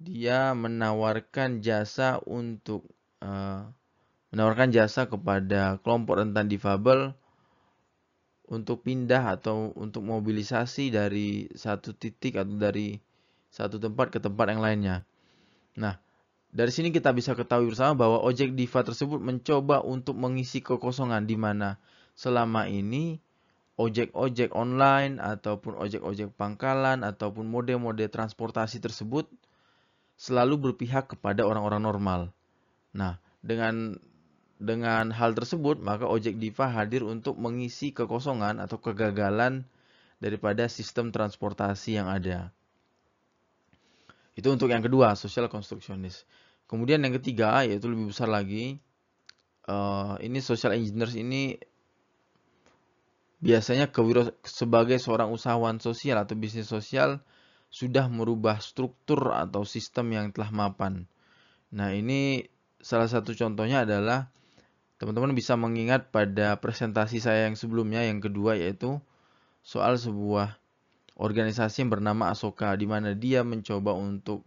[0.00, 2.88] Dia menawarkan jasa untuk
[4.32, 7.12] menawarkan jasa kepada kelompok rentan difabel
[8.50, 12.98] untuk pindah atau untuk mobilisasi dari satu titik atau dari
[13.50, 14.96] satu tempat ke tempat yang lainnya.
[15.78, 15.98] Nah,
[16.50, 21.38] dari sini kita bisa ketahui bersama bahwa ojek diva tersebut mencoba untuk mengisi kekosongan di
[21.38, 21.78] mana
[22.18, 23.22] selama ini
[23.78, 29.30] ojek-ojek online ataupun ojek-ojek pangkalan ataupun mode-mode transportasi tersebut
[30.20, 32.20] selalu berpihak kepada orang-orang normal.
[32.92, 33.96] Nah, dengan
[34.60, 39.64] dengan hal tersebut, maka ojek diva hadir untuk mengisi kekosongan atau kegagalan
[40.20, 42.52] daripada sistem transportasi yang ada.
[44.36, 46.28] Itu untuk yang kedua, social constructionist.
[46.68, 48.76] Kemudian yang ketiga, yaitu lebih besar lagi,
[49.64, 51.56] uh, ini social engineers ini
[53.40, 53.88] biasanya
[54.44, 57.24] sebagai seorang usahawan sosial atau bisnis sosial
[57.72, 61.08] sudah merubah struktur atau sistem yang telah mapan.
[61.72, 62.44] Nah, ini
[62.84, 64.28] salah satu contohnya adalah
[65.00, 69.00] teman-teman bisa mengingat pada presentasi saya yang sebelumnya yang kedua yaitu
[69.64, 70.60] soal sebuah
[71.16, 74.44] organisasi yang bernama Asoka di mana dia mencoba untuk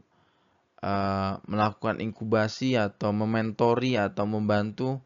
[0.85, 5.01] uh, melakukan inkubasi atau mementori atau membantu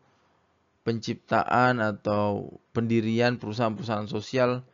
[0.84, 4.68] penciptaan atau pendirian perusahaan-perusahaan sosial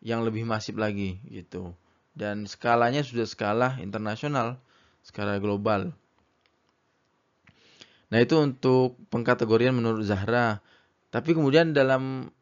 [0.00, 1.76] yang lebih masif lagi gitu.
[2.16, 4.56] Dan skalanya sudah skala internasional,
[5.04, 5.92] skala global.
[8.08, 10.64] Nah, itu untuk pengkategorian menurut Zahra.
[11.12, 12.32] Tapi kemudian dalam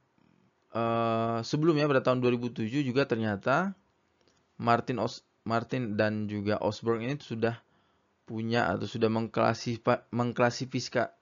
[0.75, 3.75] uh, sebelumnya pada tahun 2007 juga ternyata
[4.59, 7.63] Martin Os Martin dan juga Osborne ini sudah
[8.27, 11.15] punya atau sudah mengklasifikasikan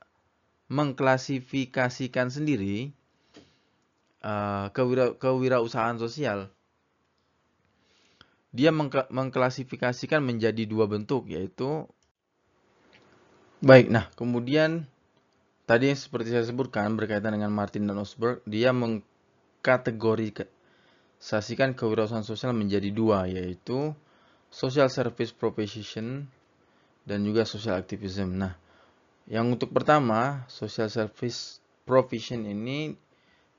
[0.64, 2.88] mengklasifikasikan sendiri
[4.24, 6.48] uh, kewira, kewirausahaan sosial.
[8.54, 11.84] Dia mengklasifikasikan menjadi dua bentuk yaitu
[13.64, 13.88] baik.
[13.88, 14.84] Nah, kemudian
[15.64, 22.92] tadi yang seperti saya sebutkan berkaitan dengan Martin dan Osberg, dia mengkategorisasikan kewirausahaan sosial menjadi
[22.92, 23.96] dua yaitu
[24.52, 26.28] social service proposition
[27.08, 28.36] dan juga social activism.
[28.36, 28.52] Nah,
[29.24, 33.00] yang untuk pertama, social service provision ini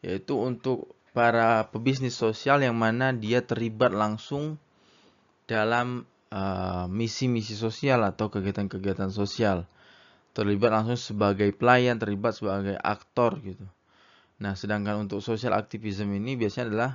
[0.05, 4.59] yaitu untuk para pebisnis sosial yang mana dia terlibat langsung
[5.49, 9.65] dalam uh, misi-misi uh, sosial atau kegiatan-kegiatan sosial.
[10.35, 13.63] Terlibat langsung sebagai pelayan, terlibat sebagai aktor gitu.
[14.43, 16.91] Nah, sedangkan untuk social activism ini biasanya adalah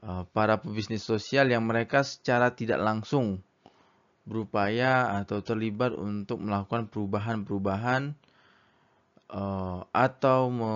[0.00, 3.44] uh, para pebisnis sosial yang mereka secara tidak langsung
[4.24, 8.16] berupaya atau terlibat untuk melakukan perubahan-perubahan
[9.34, 10.72] uh, atau me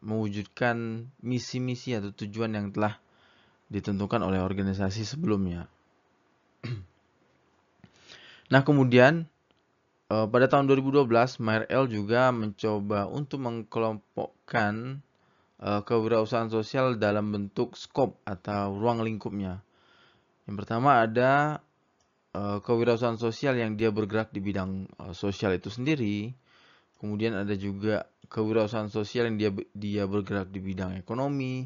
[0.00, 2.96] mewujudkan misi-misi atau tujuan yang telah
[3.70, 5.70] ditentukan oleh organisasi sebelumnya.
[8.52, 9.30] nah, kemudian
[10.10, 11.06] pada tahun 2012
[11.38, 14.98] MRL juga mencoba untuk mengkelompokkan
[15.62, 19.62] uh, kewirausahaan sosial dalam bentuk skop atau ruang lingkupnya.
[20.48, 21.62] Yang pertama ada
[22.34, 26.34] uh, kewirausahaan sosial yang dia bergerak di bidang sosial itu sendiri.
[26.98, 31.64] Kemudian ada juga kewirausahaan sosial yang dia dia bergerak di bidang ekonomi,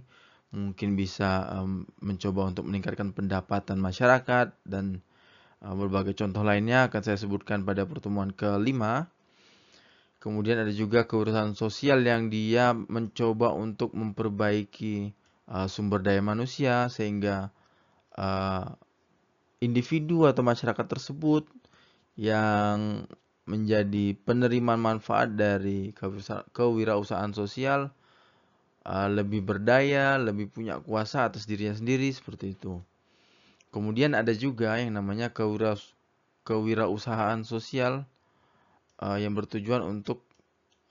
[0.55, 5.03] mungkin bisa um, mencoba untuk meningkatkan pendapatan masyarakat dan
[5.73, 9.09] berbagai contoh lainnya akan saya sebutkan pada pertemuan kelima.
[10.21, 15.13] Kemudian ada juga kewirausahaan sosial yang dia mencoba untuk memperbaiki
[15.49, 17.49] uh, sumber daya manusia sehingga
[18.17, 18.73] uh,
[19.65, 21.49] individu atau masyarakat tersebut
[22.17, 23.05] yang
[23.45, 25.93] menjadi penerima manfaat dari
[26.53, 27.93] kewirausahaan sosial
[28.89, 32.85] lebih berdaya, lebih punya kuasa atas dirinya sendiri seperti itu.
[33.75, 35.35] Kemudian ada juga yang namanya
[36.47, 38.07] kewirausahaan sosial
[39.03, 40.23] uh, yang bertujuan untuk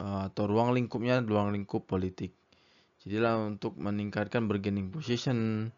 [0.04, 2.36] uh, atau ruang lingkupnya ruang lingkup politik.
[3.08, 5.72] Jadilah untuk meningkatkan bargaining position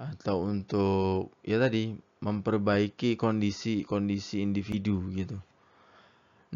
[0.00, 1.92] atau untuk ya tadi
[2.24, 5.36] memperbaiki kondisi-kondisi individu gitu.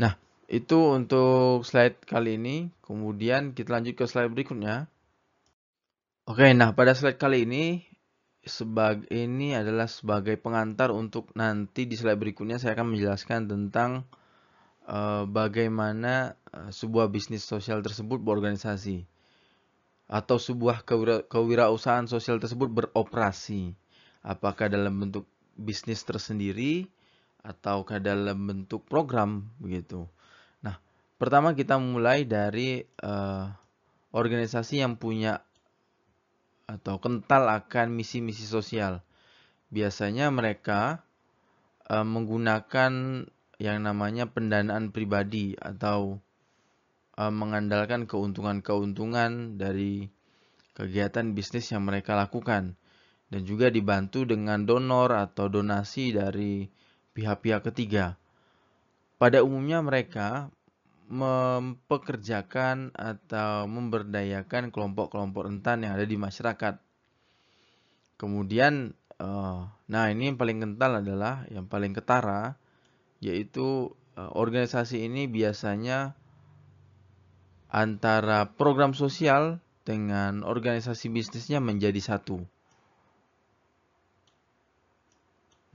[0.01, 0.17] Nah,
[0.49, 2.73] itu untuk slide kali ini.
[2.81, 4.89] Kemudian kita lanjut ke slide berikutnya.
[6.25, 7.85] Oke, nah pada slide kali ini
[8.47, 14.07] sebagai ini adalah sebagai pengantar untuk nanti di slide berikutnya saya akan menjelaskan tentang
[14.87, 19.03] uh, bagaimana uh, sebuah bisnis sosial tersebut berorganisasi
[20.07, 23.75] atau sebuah kewira kewirausahaan sosial tersebut beroperasi.
[24.23, 25.27] Apakah dalam bentuk
[25.59, 26.87] bisnis tersendiri
[27.43, 30.07] ataukah dalam bentuk program begitu.
[30.63, 30.79] Nah,
[31.19, 33.47] pertama kita mulai dari uh,
[34.11, 35.46] organisasi yang punya
[36.67, 39.03] atau kental akan misi-misi sosial.
[39.71, 41.07] Biasanya mereka
[41.87, 43.25] uh, menggunakan
[43.57, 46.19] yang namanya pendanaan pribadi atau
[47.17, 50.11] uh, mengandalkan keuntungan-keuntungan dari
[50.77, 52.77] kegiatan bisnis yang mereka lakukan
[53.33, 56.69] dan juga dibantu dengan donor atau donasi dari
[57.17, 58.15] pihak-pihak ketiga.
[59.17, 60.53] Pada umumnya mereka
[61.07, 66.75] mempekerjakan atau memberdayakan kelompok-kelompok rentan yang ada di masyarakat.
[68.19, 72.59] Kemudian, eh, nah ini yang paling kental adalah yang paling ketara,
[73.23, 76.19] yaitu eh, organisasi ini biasanya
[77.71, 82.43] antara program sosial dengan organisasi bisnisnya menjadi satu.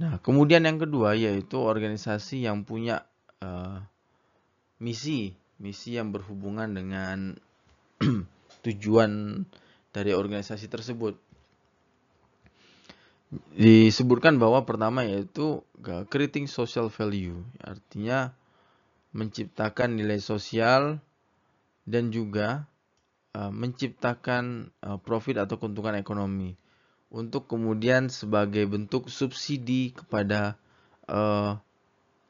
[0.01, 3.05] Nah, kemudian yang kedua yaitu organisasi yang punya
[3.45, 3.85] uh,
[4.81, 7.37] misi, misi yang berhubungan dengan
[8.65, 9.45] tujuan
[9.93, 11.15] dari organisasi tersebut.
[13.55, 15.63] Disebutkan bahwa pertama yaitu
[16.11, 18.35] creating social value, artinya
[19.15, 20.99] menciptakan nilai sosial
[21.87, 22.67] dan juga
[23.37, 26.59] uh, menciptakan uh, profit atau keuntungan ekonomi
[27.11, 30.55] untuk kemudian sebagai bentuk subsidi kepada
[31.11, 31.51] eh,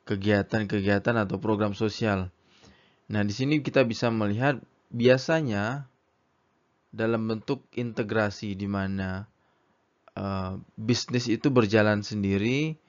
[0.09, 2.33] kegiatan-kegiatan atau program sosial.
[3.11, 5.83] Nah, di sini kita bisa melihat biasanya
[6.95, 9.27] dalam bentuk integrasi di mana
[10.15, 12.79] uh, bisnis itu berjalan sendiri,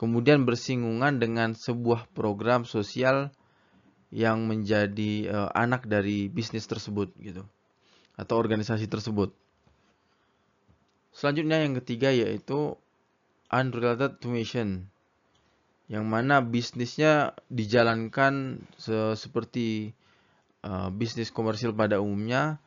[0.00, 3.36] kemudian bersinggungan dengan sebuah program sosial
[4.08, 7.44] yang menjadi uh, anak dari bisnis tersebut gitu
[8.16, 9.36] atau organisasi tersebut.
[11.12, 12.80] Selanjutnya yang ketiga yaitu
[13.52, 14.88] unrelated to mission
[15.90, 19.90] yang mana bisnisnya dijalankan se seperti
[20.62, 22.62] uh, bisnis komersil pada umumnya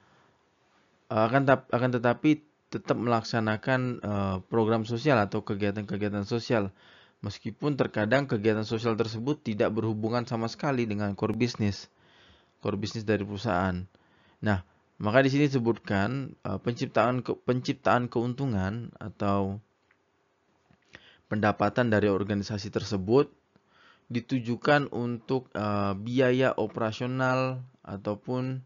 [1.07, 6.76] uh, akan akan tetapi tetap melaksanakan uh, program sosial atau kegiatan-kegiatan sosial
[7.24, 11.88] meskipun terkadang kegiatan sosial tersebut tidak berhubungan sama sekali dengan core bisnis
[12.59, 13.76] core bisnis dari perusahaan.
[14.43, 14.59] Nah,
[15.03, 19.59] maka di sini disebutkan uh, penciptaan ke, penciptaan keuntungan atau
[21.32, 23.32] pendapatan dari organisasi tersebut
[24.11, 28.61] ditujukan untuk uh, biaya operasional ataupun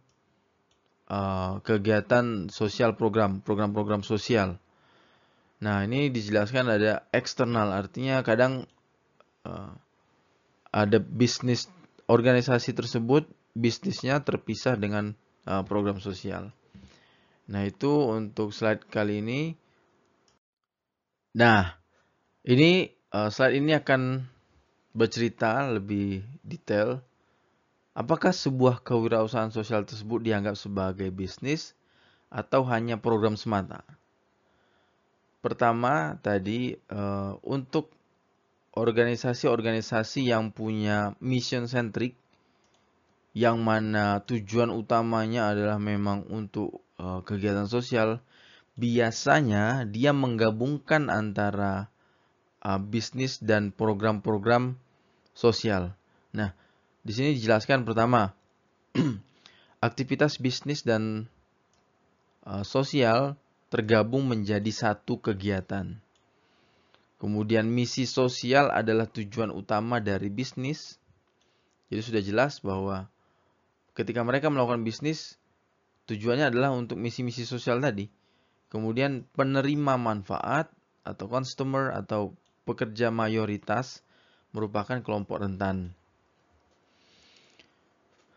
[1.08, 4.60] uh, kegiatan sosial program, program-program sosial.
[5.58, 8.70] Nah, ini dijelaskan ada eksternal, artinya kadang
[9.48, 9.74] uh,
[10.70, 11.66] ada bisnis
[12.06, 13.26] organisasi tersebut
[13.58, 15.18] bisnisnya terpisah dengan
[15.50, 16.54] uh, program sosial.
[17.50, 19.42] Nah, itu untuk slide kali ini.
[21.34, 21.74] Nah,
[22.48, 24.24] ini uh, slide ini akan
[24.96, 27.04] bercerita lebih detail
[27.92, 31.76] apakah sebuah kewirausahaan sosial tersebut dianggap sebagai bisnis
[32.32, 33.84] atau hanya program semata.
[35.44, 37.92] Pertama tadi uh, untuk
[38.78, 42.16] organisasi-organisasi yang punya mission centric
[43.36, 48.24] yang mana tujuan utamanya adalah memang untuk uh, kegiatan sosial
[48.78, 51.90] biasanya dia menggabungkan antara
[52.64, 54.78] uh, bisnis dan program-program
[55.38, 55.94] sosial.
[56.34, 56.54] Nah,
[57.06, 58.34] di sini dijelaskan pertama,
[59.88, 61.30] aktivitas bisnis dan
[62.48, 63.38] uh, sosial
[63.68, 66.00] tergabung menjadi satu kegiatan.
[67.18, 71.02] Kemudian misi sosial adalah tujuan utama dari bisnis.
[71.90, 73.10] Jadi sudah jelas bahwa
[73.98, 75.42] ketika mereka melakukan bisnis,
[76.06, 78.06] tujuannya adalah untuk misi-misi sosial tadi.
[78.70, 80.70] Kemudian penerima manfaat
[81.02, 82.36] atau customer atau
[82.68, 84.04] pekerja mayoritas
[84.52, 85.96] merupakan kelompok rentan.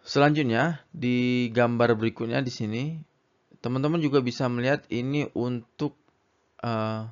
[0.07, 2.85] Selanjutnya, di gambar berikutnya di sini,
[3.61, 5.99] teman-teman juga bisa melihat ini untuk
[6.62, 7.11] uh,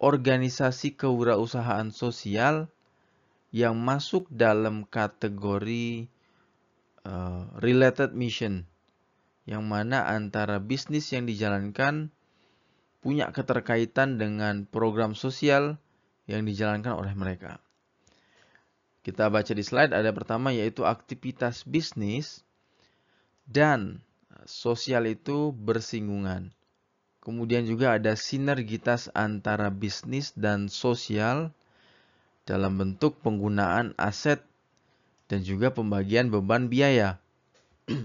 [0.00, 2.68] organisasi kewirausahaan sosial
[3.50, 6.06] yang masuk dalam kategori
[7.02, 8.68] uh, related mission,
[9.48, 12.14] yang mana antara bisnis yang dijalankan
[13.00, 15.80] punya keterkaitan dengan program sosial
[16.30, 17.58] yang dijalankan oleh mereka.
[19.02, 22.46] Kita baca di slide ada pertama yaitu aktivitas bisnis
[23.48, 24.04] dan
[24.46, 26.54] sosial itu bersinggungan.
[27.20, 31.52] Kemudian juga ada sinergitas antara bisnis dan sosial
[32.48, 34.40] dalam bentuk penggunaan aset
[35.28, 37.20] dan juga pembagian beban biaya.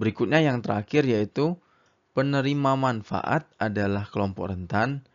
[0.00, 1.56] Berikutnya yang terakhir yaitu
[2.12, 5.06] penerima manfaat adalah kelompok rentan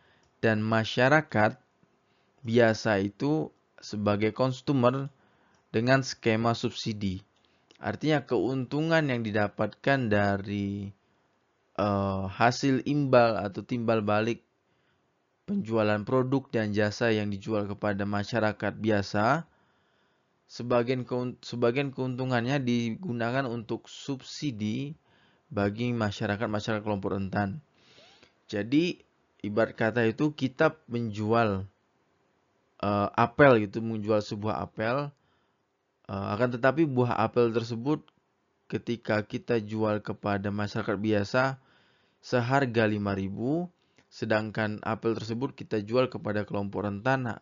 [0.42, 1.54] dan masyarakat
[2.42, 5.06] biasa itu sebagai konsumer
[5.70, 7.22] dengan skema subsidi.
[7.78, 10.90] Artinya keuntungan yang didapatkan dari
[11.78, 14.42] uh, hasil imbal atau timbal balik
[15.46, 19.46] penjualan produk dan jasa yang dijual kepada masyarakat biasa,
[20.46, 21.02] sebagian
[21.42, 24.94] sebagian keuntungannya digunakan untuk subsidi
[25.50, 27.58] bagi masyarakat-masyarakat kelompok rentan.
[28.46, 29.02] Jadi
[29.42, 31.66] ibarat kata itu kita menjual
[32.78, 35.10] uh, apel gitu, menjual sebuah apel.
[36.06, 38.02] Uh, akan tetapi buah apel tersebut
[38.70, 41.60] ketika kita jual kepada masyarakat biasa
[42.22, 43.68] seharga 5000
[44.12, 47.40] sedangkan apel tersebut kita jual kepada kelompok rentan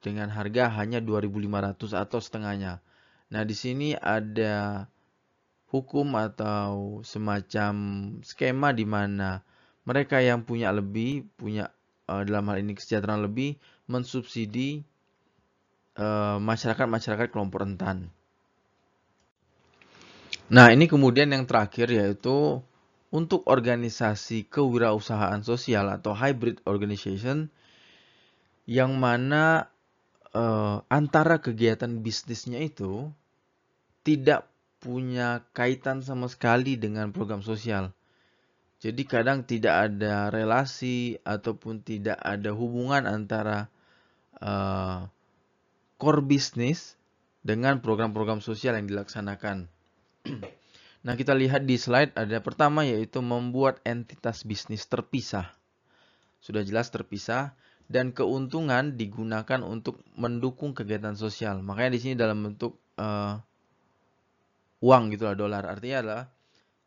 [0.00, 2.80] dengan harga hanya 2500 atau setengahnya.
[3.28, 4.88] Nah, di sini ada
[5.68, 7.72] hukum atau semacam
[8.24, 9.44] skema di mana
[9.82, 11.70] mereka yang punya lebih, punya
[12.06, 13.58] uh, dalam hal ini kesejahteraan lebih,
[13.90, 14.86] mensubsidi
[15.98, 18.08] eh, masyarakat-masyarakat uh, kelompok rentan.
[20.52, 22.62] Nah, ini kemudian yang terakhir yaitu
[23.12, 27.52] untuk organisasi kewirausahaan sosial atau hybrid organization
[28.64, 29.68] yang mana
[30.32, 33.12] uh, antara kegiatan bisnisnya itu
[34.00, 34.48] tidak
[34.80, 37.94] punya kaitan sama sekali dengan program sosial.
[38.82, 43.70] Jadi kadang tidak ada relasi ataupun tidak ada hubungan antara
[44.42, 45.06] uh,
[46.02, 46.98] core bisnis
[47.46, 49.70] dengan program-program sosial yang dilaksanakan.
[51.06, 55.54] nah, kita lihat di slide ada pertama yaitu membuat entitas bisnis terpisah.
[56.42, 57.54] sudah jelas terpisah
[57.86, 61.62] dan keuntungan digunakan untuk mendukung kegiatan sosial.
[61.62, 63.38] Makanya di sini dalam bentuk uh,
[64.82, 65.62] uang gitulah dolar.
[65.70, 66.22] Artinya adalah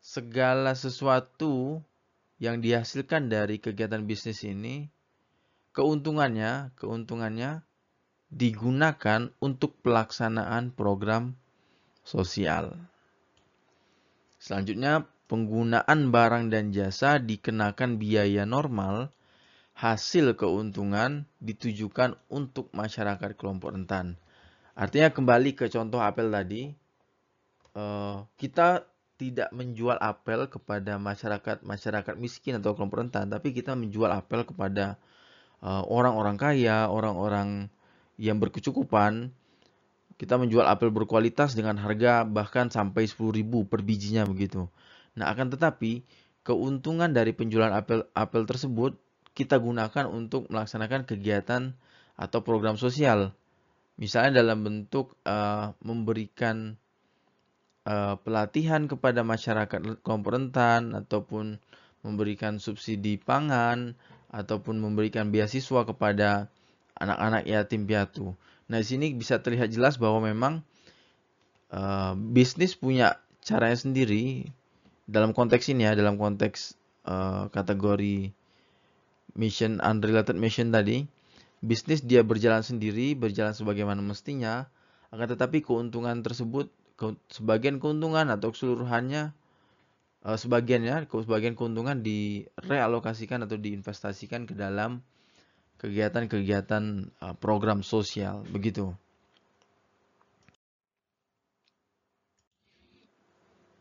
[0.06, 1.82] segala sesuatu
[2.38, 4.86] yang dihasilkan dari kegiatan bisnis ini
[5.74, 7.66] keuntungannya keuntungannya
[8.30, 11.34] digunakan untuk pelaksanaan program
[12.06, 12.78] sosial.
[14.38, 19.10] Selanjutnya penggunaan barang dan jasa dikenakan biaya normal
[19.74, 24.14] hasil keuntungan ditujukan untuk masyarakat kelompok rentan.
[24.78, 26.70] Artinya kembali ke contoh apel tadi,
[27.74, 28.86] eh, kita
[29.16, 35.00] tidak menjual apel kepada masyarakat masyarakat miskin atau kelompok rentan, tapi kita menjual apel kepada
[35.64, 37.72] eh, orang-orang kaya, orang-orang
[38.20, 39.32] yang berkecukupan.
[40.16, 44.64] Kita menjual apel berkualitas dengan harga bahkan sampai 10.000 per bijinya begitu.
[45.12, 46.00] Nah, akan tetapi
[46.40, 48.96] keuntungan dari penjualan apel apel tersebut
[49.36, 51.76] kita gunakan untuk melaksanakan kegiatan
[52.16, 53.36] atau program sosial.
[54.00, 56.80] Misalnya dalam bentuk uh, memberikan
[57.86, 61.62] uh, pelatihan kepada masyarakat kelompok rentan ataupun
[62.02, 63.94] memberikan subsidi pangan
[64.34, 66.50] ataupun memberikan beasiswa kepada
[66.98, 68.34] anak-anak yatim piatu.
[68.66, 70.66] Nah, di sini bisa terlihat jelas bahwa memang
[71.70, 74.50] uh, bisnis punya caranya sendiri
[75.06, 76.74] dalam konteks ini ya, dalam konteks
[77.06, 78.34] uh, kategori
[79.38, 81.06] mission unrelated mission tadi,
[81.62, 84.66] bisnis dia berjalan sendiri, berjalan sebagaimana mestinya,
[85.14, 86.66] akan tetapi keuntungan tersebut
[87.28, 89.36] sebagian keuntungan atau keseluruhannya
[90.26, 95.04] uh, sebagiannya sebagian keuntungan direalokasikan atau diinvestasikan ke dalam
[95.76, 98.96] kegiatan-kegiatan uh, program sosial begitu.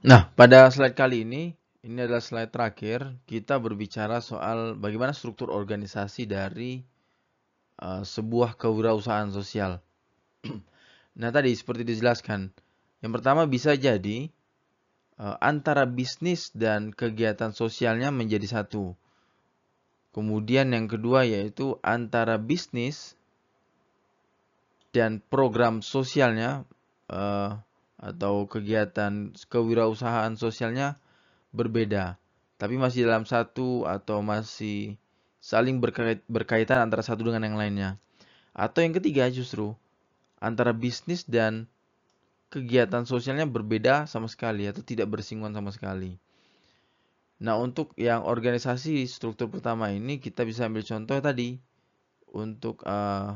[0.05, 3.15] Nah, pada slide kali ini ini adalah slide terakhir.
[3.25, 6.81] Kita berbicara soal bagaimana struktur organisasi dari
[7.81, 9.81] uh, sebuah kewirausahaan sosial.
[11.19, 12.64] nah, tadi seperti dijelaskan.
[13.05, 14.33] Yang pertama bisa jadi
[15.21, 18.97] uh, antara bisnis dan kegiatan sosialnya menjadi satu.
[20.09, 23.13] Kemudian yang kedua yaitu antara bisnis
[24.89, 26.65] dan program sosialnya
[27.13, 27.61] uh,
[28.01, 30.97] atau kegiatan kewirausahaan sosialnya
[31.53, 32.17] berbeda,
[32.57, 34.97] tapi masih dalam satu atau masih
[35.45, 37.89] saling berkait, berkaitan antara satu dengan yang lainnya.
[38.57, 39.77] Atau yang ketiga justru
[40.41, 41.69] antara bisnis dan
[42.49, 46.17] kegiatan sosialnya berbeda sama sekali atau tidak bersinggungan sama sekali.
[47.35, 51.59] Nah, untuk yang organisasi struktur pertama ini kita bisa ambil contoh tadi
[52.31, 53.35] untuk uh,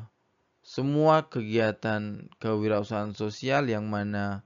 [0.64, 4.44] semua kegiatan kewirausahaan sosial yang mana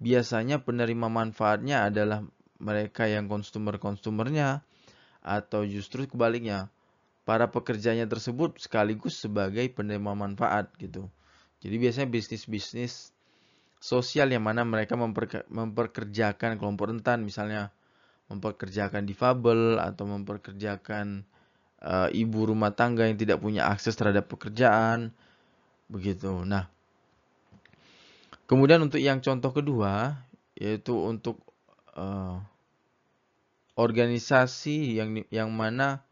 [0.00, 2.24] biasanya penerima manfaatnya adalah
[2.56, 4.64] mereka yang konsumer-konsumernya
[5.22, 6.72] atau justru kebaliknya
[7.22, 11.06] para pekerjanya tersebut sekaligus sebagai penerima manfaat gitu.
[11.62, 13.11] Jadi biasanya bisnis-bisnis
[13.82, 14.94] sosial yang mana mereka
[15.50, 17.74] memperkerjakan kelompok rentan misalnya
[18.30, 21.26] memperkerjakan difabel atau memperkerjakan
[21.82, 25.10] uh, ibu rumah tangga yang tidak punya akses terhadap pekerjaan
[25.90, 26.46] begitu.
[26.46, 26.70] Nah,
[28.46, 30.22] kemudian untuk yang contoh kedua
[30.54, 31.42] yaitu untuk
[31.98, 32.38] uh,
[33.74, 36.06] organisasi yang yang mana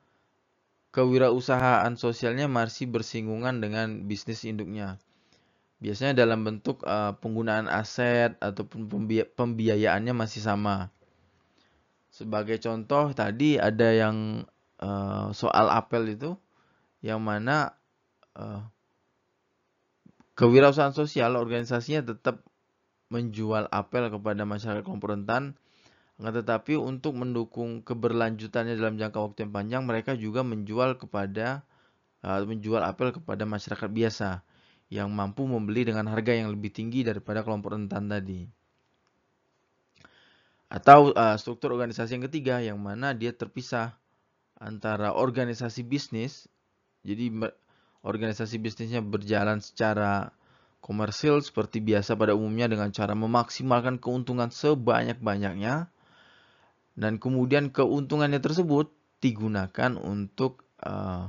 [0.90, 4.98] kewirausahaan sosialnya masih bersinggungan dengan bisnis induknya.
[5.80, 8.84] Biasanya dalam bentuk uh, penggunaan aset ataupun
[9.32, 10.92] pembiayaannya masih sama.
[12.12, 14.44] Sebagai contoh tadi ada yang
[14.84, 16.36] uh, soal apel itu
[17.00, 17.72] yang mana
[18.36, 18.60] uh,
[20.36, 22.44] kewirausahaan sosial organisasinya tetap
[23.08, 25.56] menjual apel kepada masyarakat kelompok rentan
[26.20, 31.64] tetapi untuk mendukung keberlanjutannya dalam jangka waktu yang panjang, mereka juga menjual kepada
[32.20, 34.44] uh, menjual apel kepada masyarakat biasa
[34.90, 38.44] yang mampu membeli dengan harga yang lebih tinggi daripada kelompok rentan tadi.
[40.70, 43.94] Atau uh, struktur organisasi yang ketiga yang mana dia terpisah
[44.58, 46.50] antara organisasi bisnis,
[47.06, 47.30] jadi
[48.02, 50.34] organisasi bisnisnya berjalan secara
[50.82, 55.88] komersil seperti biasa pada umumnya dengan cara memaksimalkan keuntungan sebanyak-banyaknya
[56.96, 61.28] dan kemudian keuntungannya tersebut digunakan untuk uh,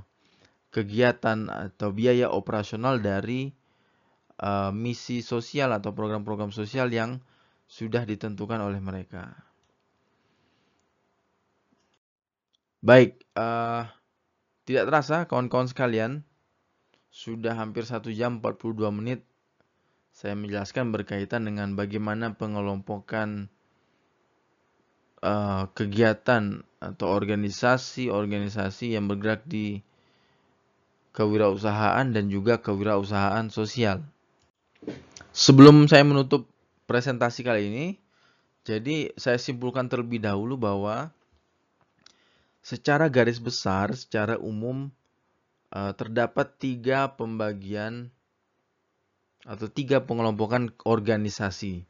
[0.71, 3.51] kegiatan atau biaya operasional dari
[4.39, 7.19] uh, misi sosial atau program-program sosial yang
[7.67, 9.31] sudah ditentukan oleh mereka.
[12.81, 13.85] Baik, uh,
[14.65, 16.25] tidak terasa kawan-kawan sekalian,
[17.13, 19.21] sudah hampir 1 jam 42 menit
[20.11, 23.47] saya menjelaskan berkaitan dengan bagaimana pengelompokan
[25.23, 29.79] uh, kegiatan atau organisasi-organisasi yang bergerak di
[31.11, 34.03] kewirausahaan dan juga kewirausahaan sosial.
[35.31, 36.47] Sebelum saya menutup
[36.87, 37.85] presentasi kali ini,
[38.67, 41.11] jadi saya simpulkan terlebih dahulu bahwa
[42.61, 44.91] secara garis besar, secara umum
[45.73, 48.11] uh, terdapat tiga pembagian
[49.47, 51.87] atau tiga pengelompokan organisasi.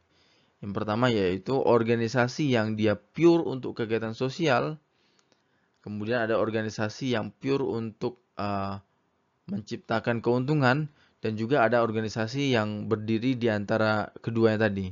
[0.62, 4.78] Yang pertama yaitu organisasi yang dia pure untuk kegiatan sosial,
[5.82, 8.78] kemudian ada organisasi yang pure untuk uh,
[9.50, 10.90] menciptakan keuntungan,
[11.22, 14.90] dan juga ada organisasi yang berdiri di antara keduanya tadi.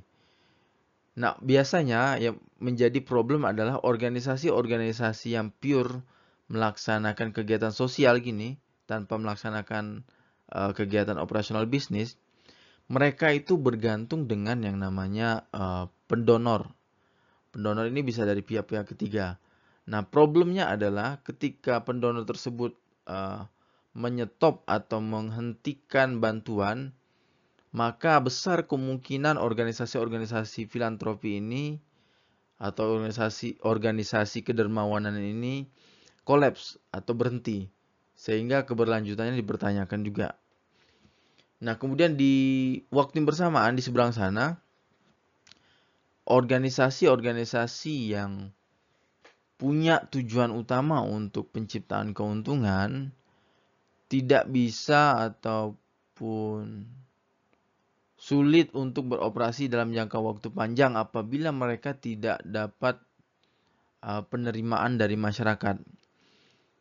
[1.18, 6.06] Nah, biasanya yang menjadi problem adalah organisasi-organisasi yang pure
[6.50, 10.06] melaksanakan kegiatan sosial gini tanpa melaksanakan
[10.54, 12.14] uh, kegiatan operasional bisnis,
[12.90, 16.70] mereka itu bergantung dengan yang namanya uh, pendonor.
[17.50, 19.38] Pendonor ini bisa dari pihak-pihak ketiga.
[19.90, 22.74] Nah, problemnya adalah ketika pendonor tersebut
[23.10, 23.46] uh,
[23.96, 26.94] menyetop atau menghentikan bantuan,
[27.70, 31.78] maka besar kemungkinan organisasi-organisasi filantropi ini
[32.60, 35.70] atau organisasi-organisasi kedermawanan ini
[36.28, 37.72] kolaps atau berhenti
[38.14, 40.36] sehingga keberlanjutannya dipertanyakan juga.
[41.60, 42.34] Nah, kemudian di
[42.92, 44.60] waktu yang bersamaan di seberang sana
[46.28, 48.52] organisasi-organisasi yang
[49.60, 53.12] punya tujuan utama untuk penciptaan keuntungan
[54.10, 56.82] tidak bisa ataupun
[58.18, 62.98] sulit untuk beroperasi dalam jangka waktu panjang apabila mereka tidak dapat
[64.04, 65.80] uh, penerimaan dari masyarakat.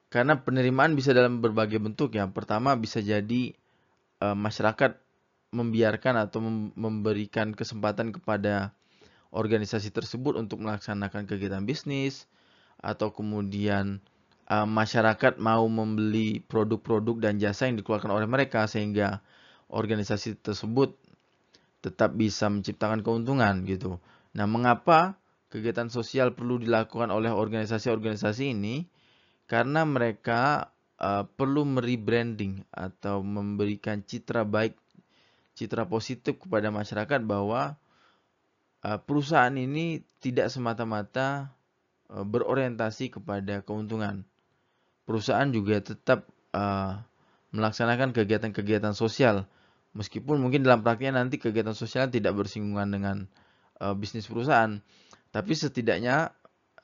[0.09, 2.25] Karena penerimaan bisa dalam berbagai bentuk ya.
[2.27, 3.53] Pertama bisa jadi
[4.25, 4.97] uh, masyarakat
[5.53, 6.41] membiarkan atau
[6.75, 8.73] memberikan kesempatan kepada
[9.29, 12.25] organisasi tersebut untuk melaksanakan kegiatan bisnis
[12.81, 14.01] atau kemudian
[14.49, 19.21] uh, masyarakat mau membeli produk-produk dan jasa yang dikeluarkan oleh mereka sehingga
[19.69, 20.97] organisasi tersebut
[21.79, 24.01] tetap bisa menciptakan keuntungan gitu.
[24.35, 25.15] Nah, mengapa
[25.47, 28.89] kegiatan sosial perlu dilakukan oleh organisasi-organisasi ini?
[29.49, 34.77] Karena mereka uh, perlu merebranding atau memberikan citra baik,
[35.57, 37.79] citra positif kepada masyarakat bahwa
[38.85, 41.53] uh, perusahaan ini tidak semata-mata
[42.09, 44.25] berorientasi kepada keuntungan.
[45.09, 47.01] Perusahaan juga tetap uh,
[47.49, 49.49] melaksanakan kegiatan-kegiatan sosial.
[49.97, 53.17] Meskipun mungkin dalam praktiknya nanti kegiatan sosial tidak bersinggungan dengan
[53.81, 54.77] uh, bisnis perusahaan,
[55.33, 56.29] tapi setidaknya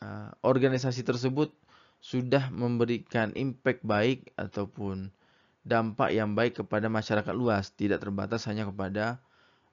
[0.01, 1.53] uh, organisasi tersebut
[2.01, 5.13] sudah memberikan impact baik ataupun
[5.61, 9.21] dampak yang baik kepada masyarakat luas, tidak terbatas hanya kepada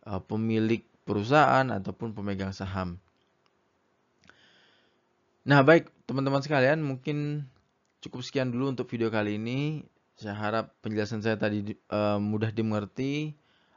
[0.05, 3.01] uh, pemilik perusahaan ataupun pemegang saham.
[5.43, 7.49] Nah, baik teman-teman sekalian, mungkin
[8.03, 9.87] cukup sekian dulu untuk video kali ini.
[10.19, 13.33] Saya harap penjelasan saya tadi uh, mudah dimengerti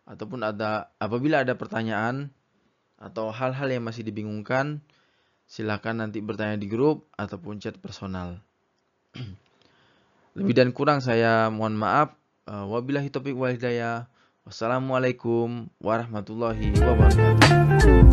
[0.05, 2.29] ataupun ada apabila ada pertanyaan
[2.99, 4.81] atau hal-hal yang masih dibingungkan,
[5.47, 8.41] silakan nanti bertanya di grup ataupun chat personal.
[10.37, 12.11] Lebih dan kurang saya mohon maaf.
[12.45, 14.05] Uh, wabillahi taufiq wal hidayah.
[14.45, 18.05] Wassalamualaikum warahmatullahi wabarakatuh.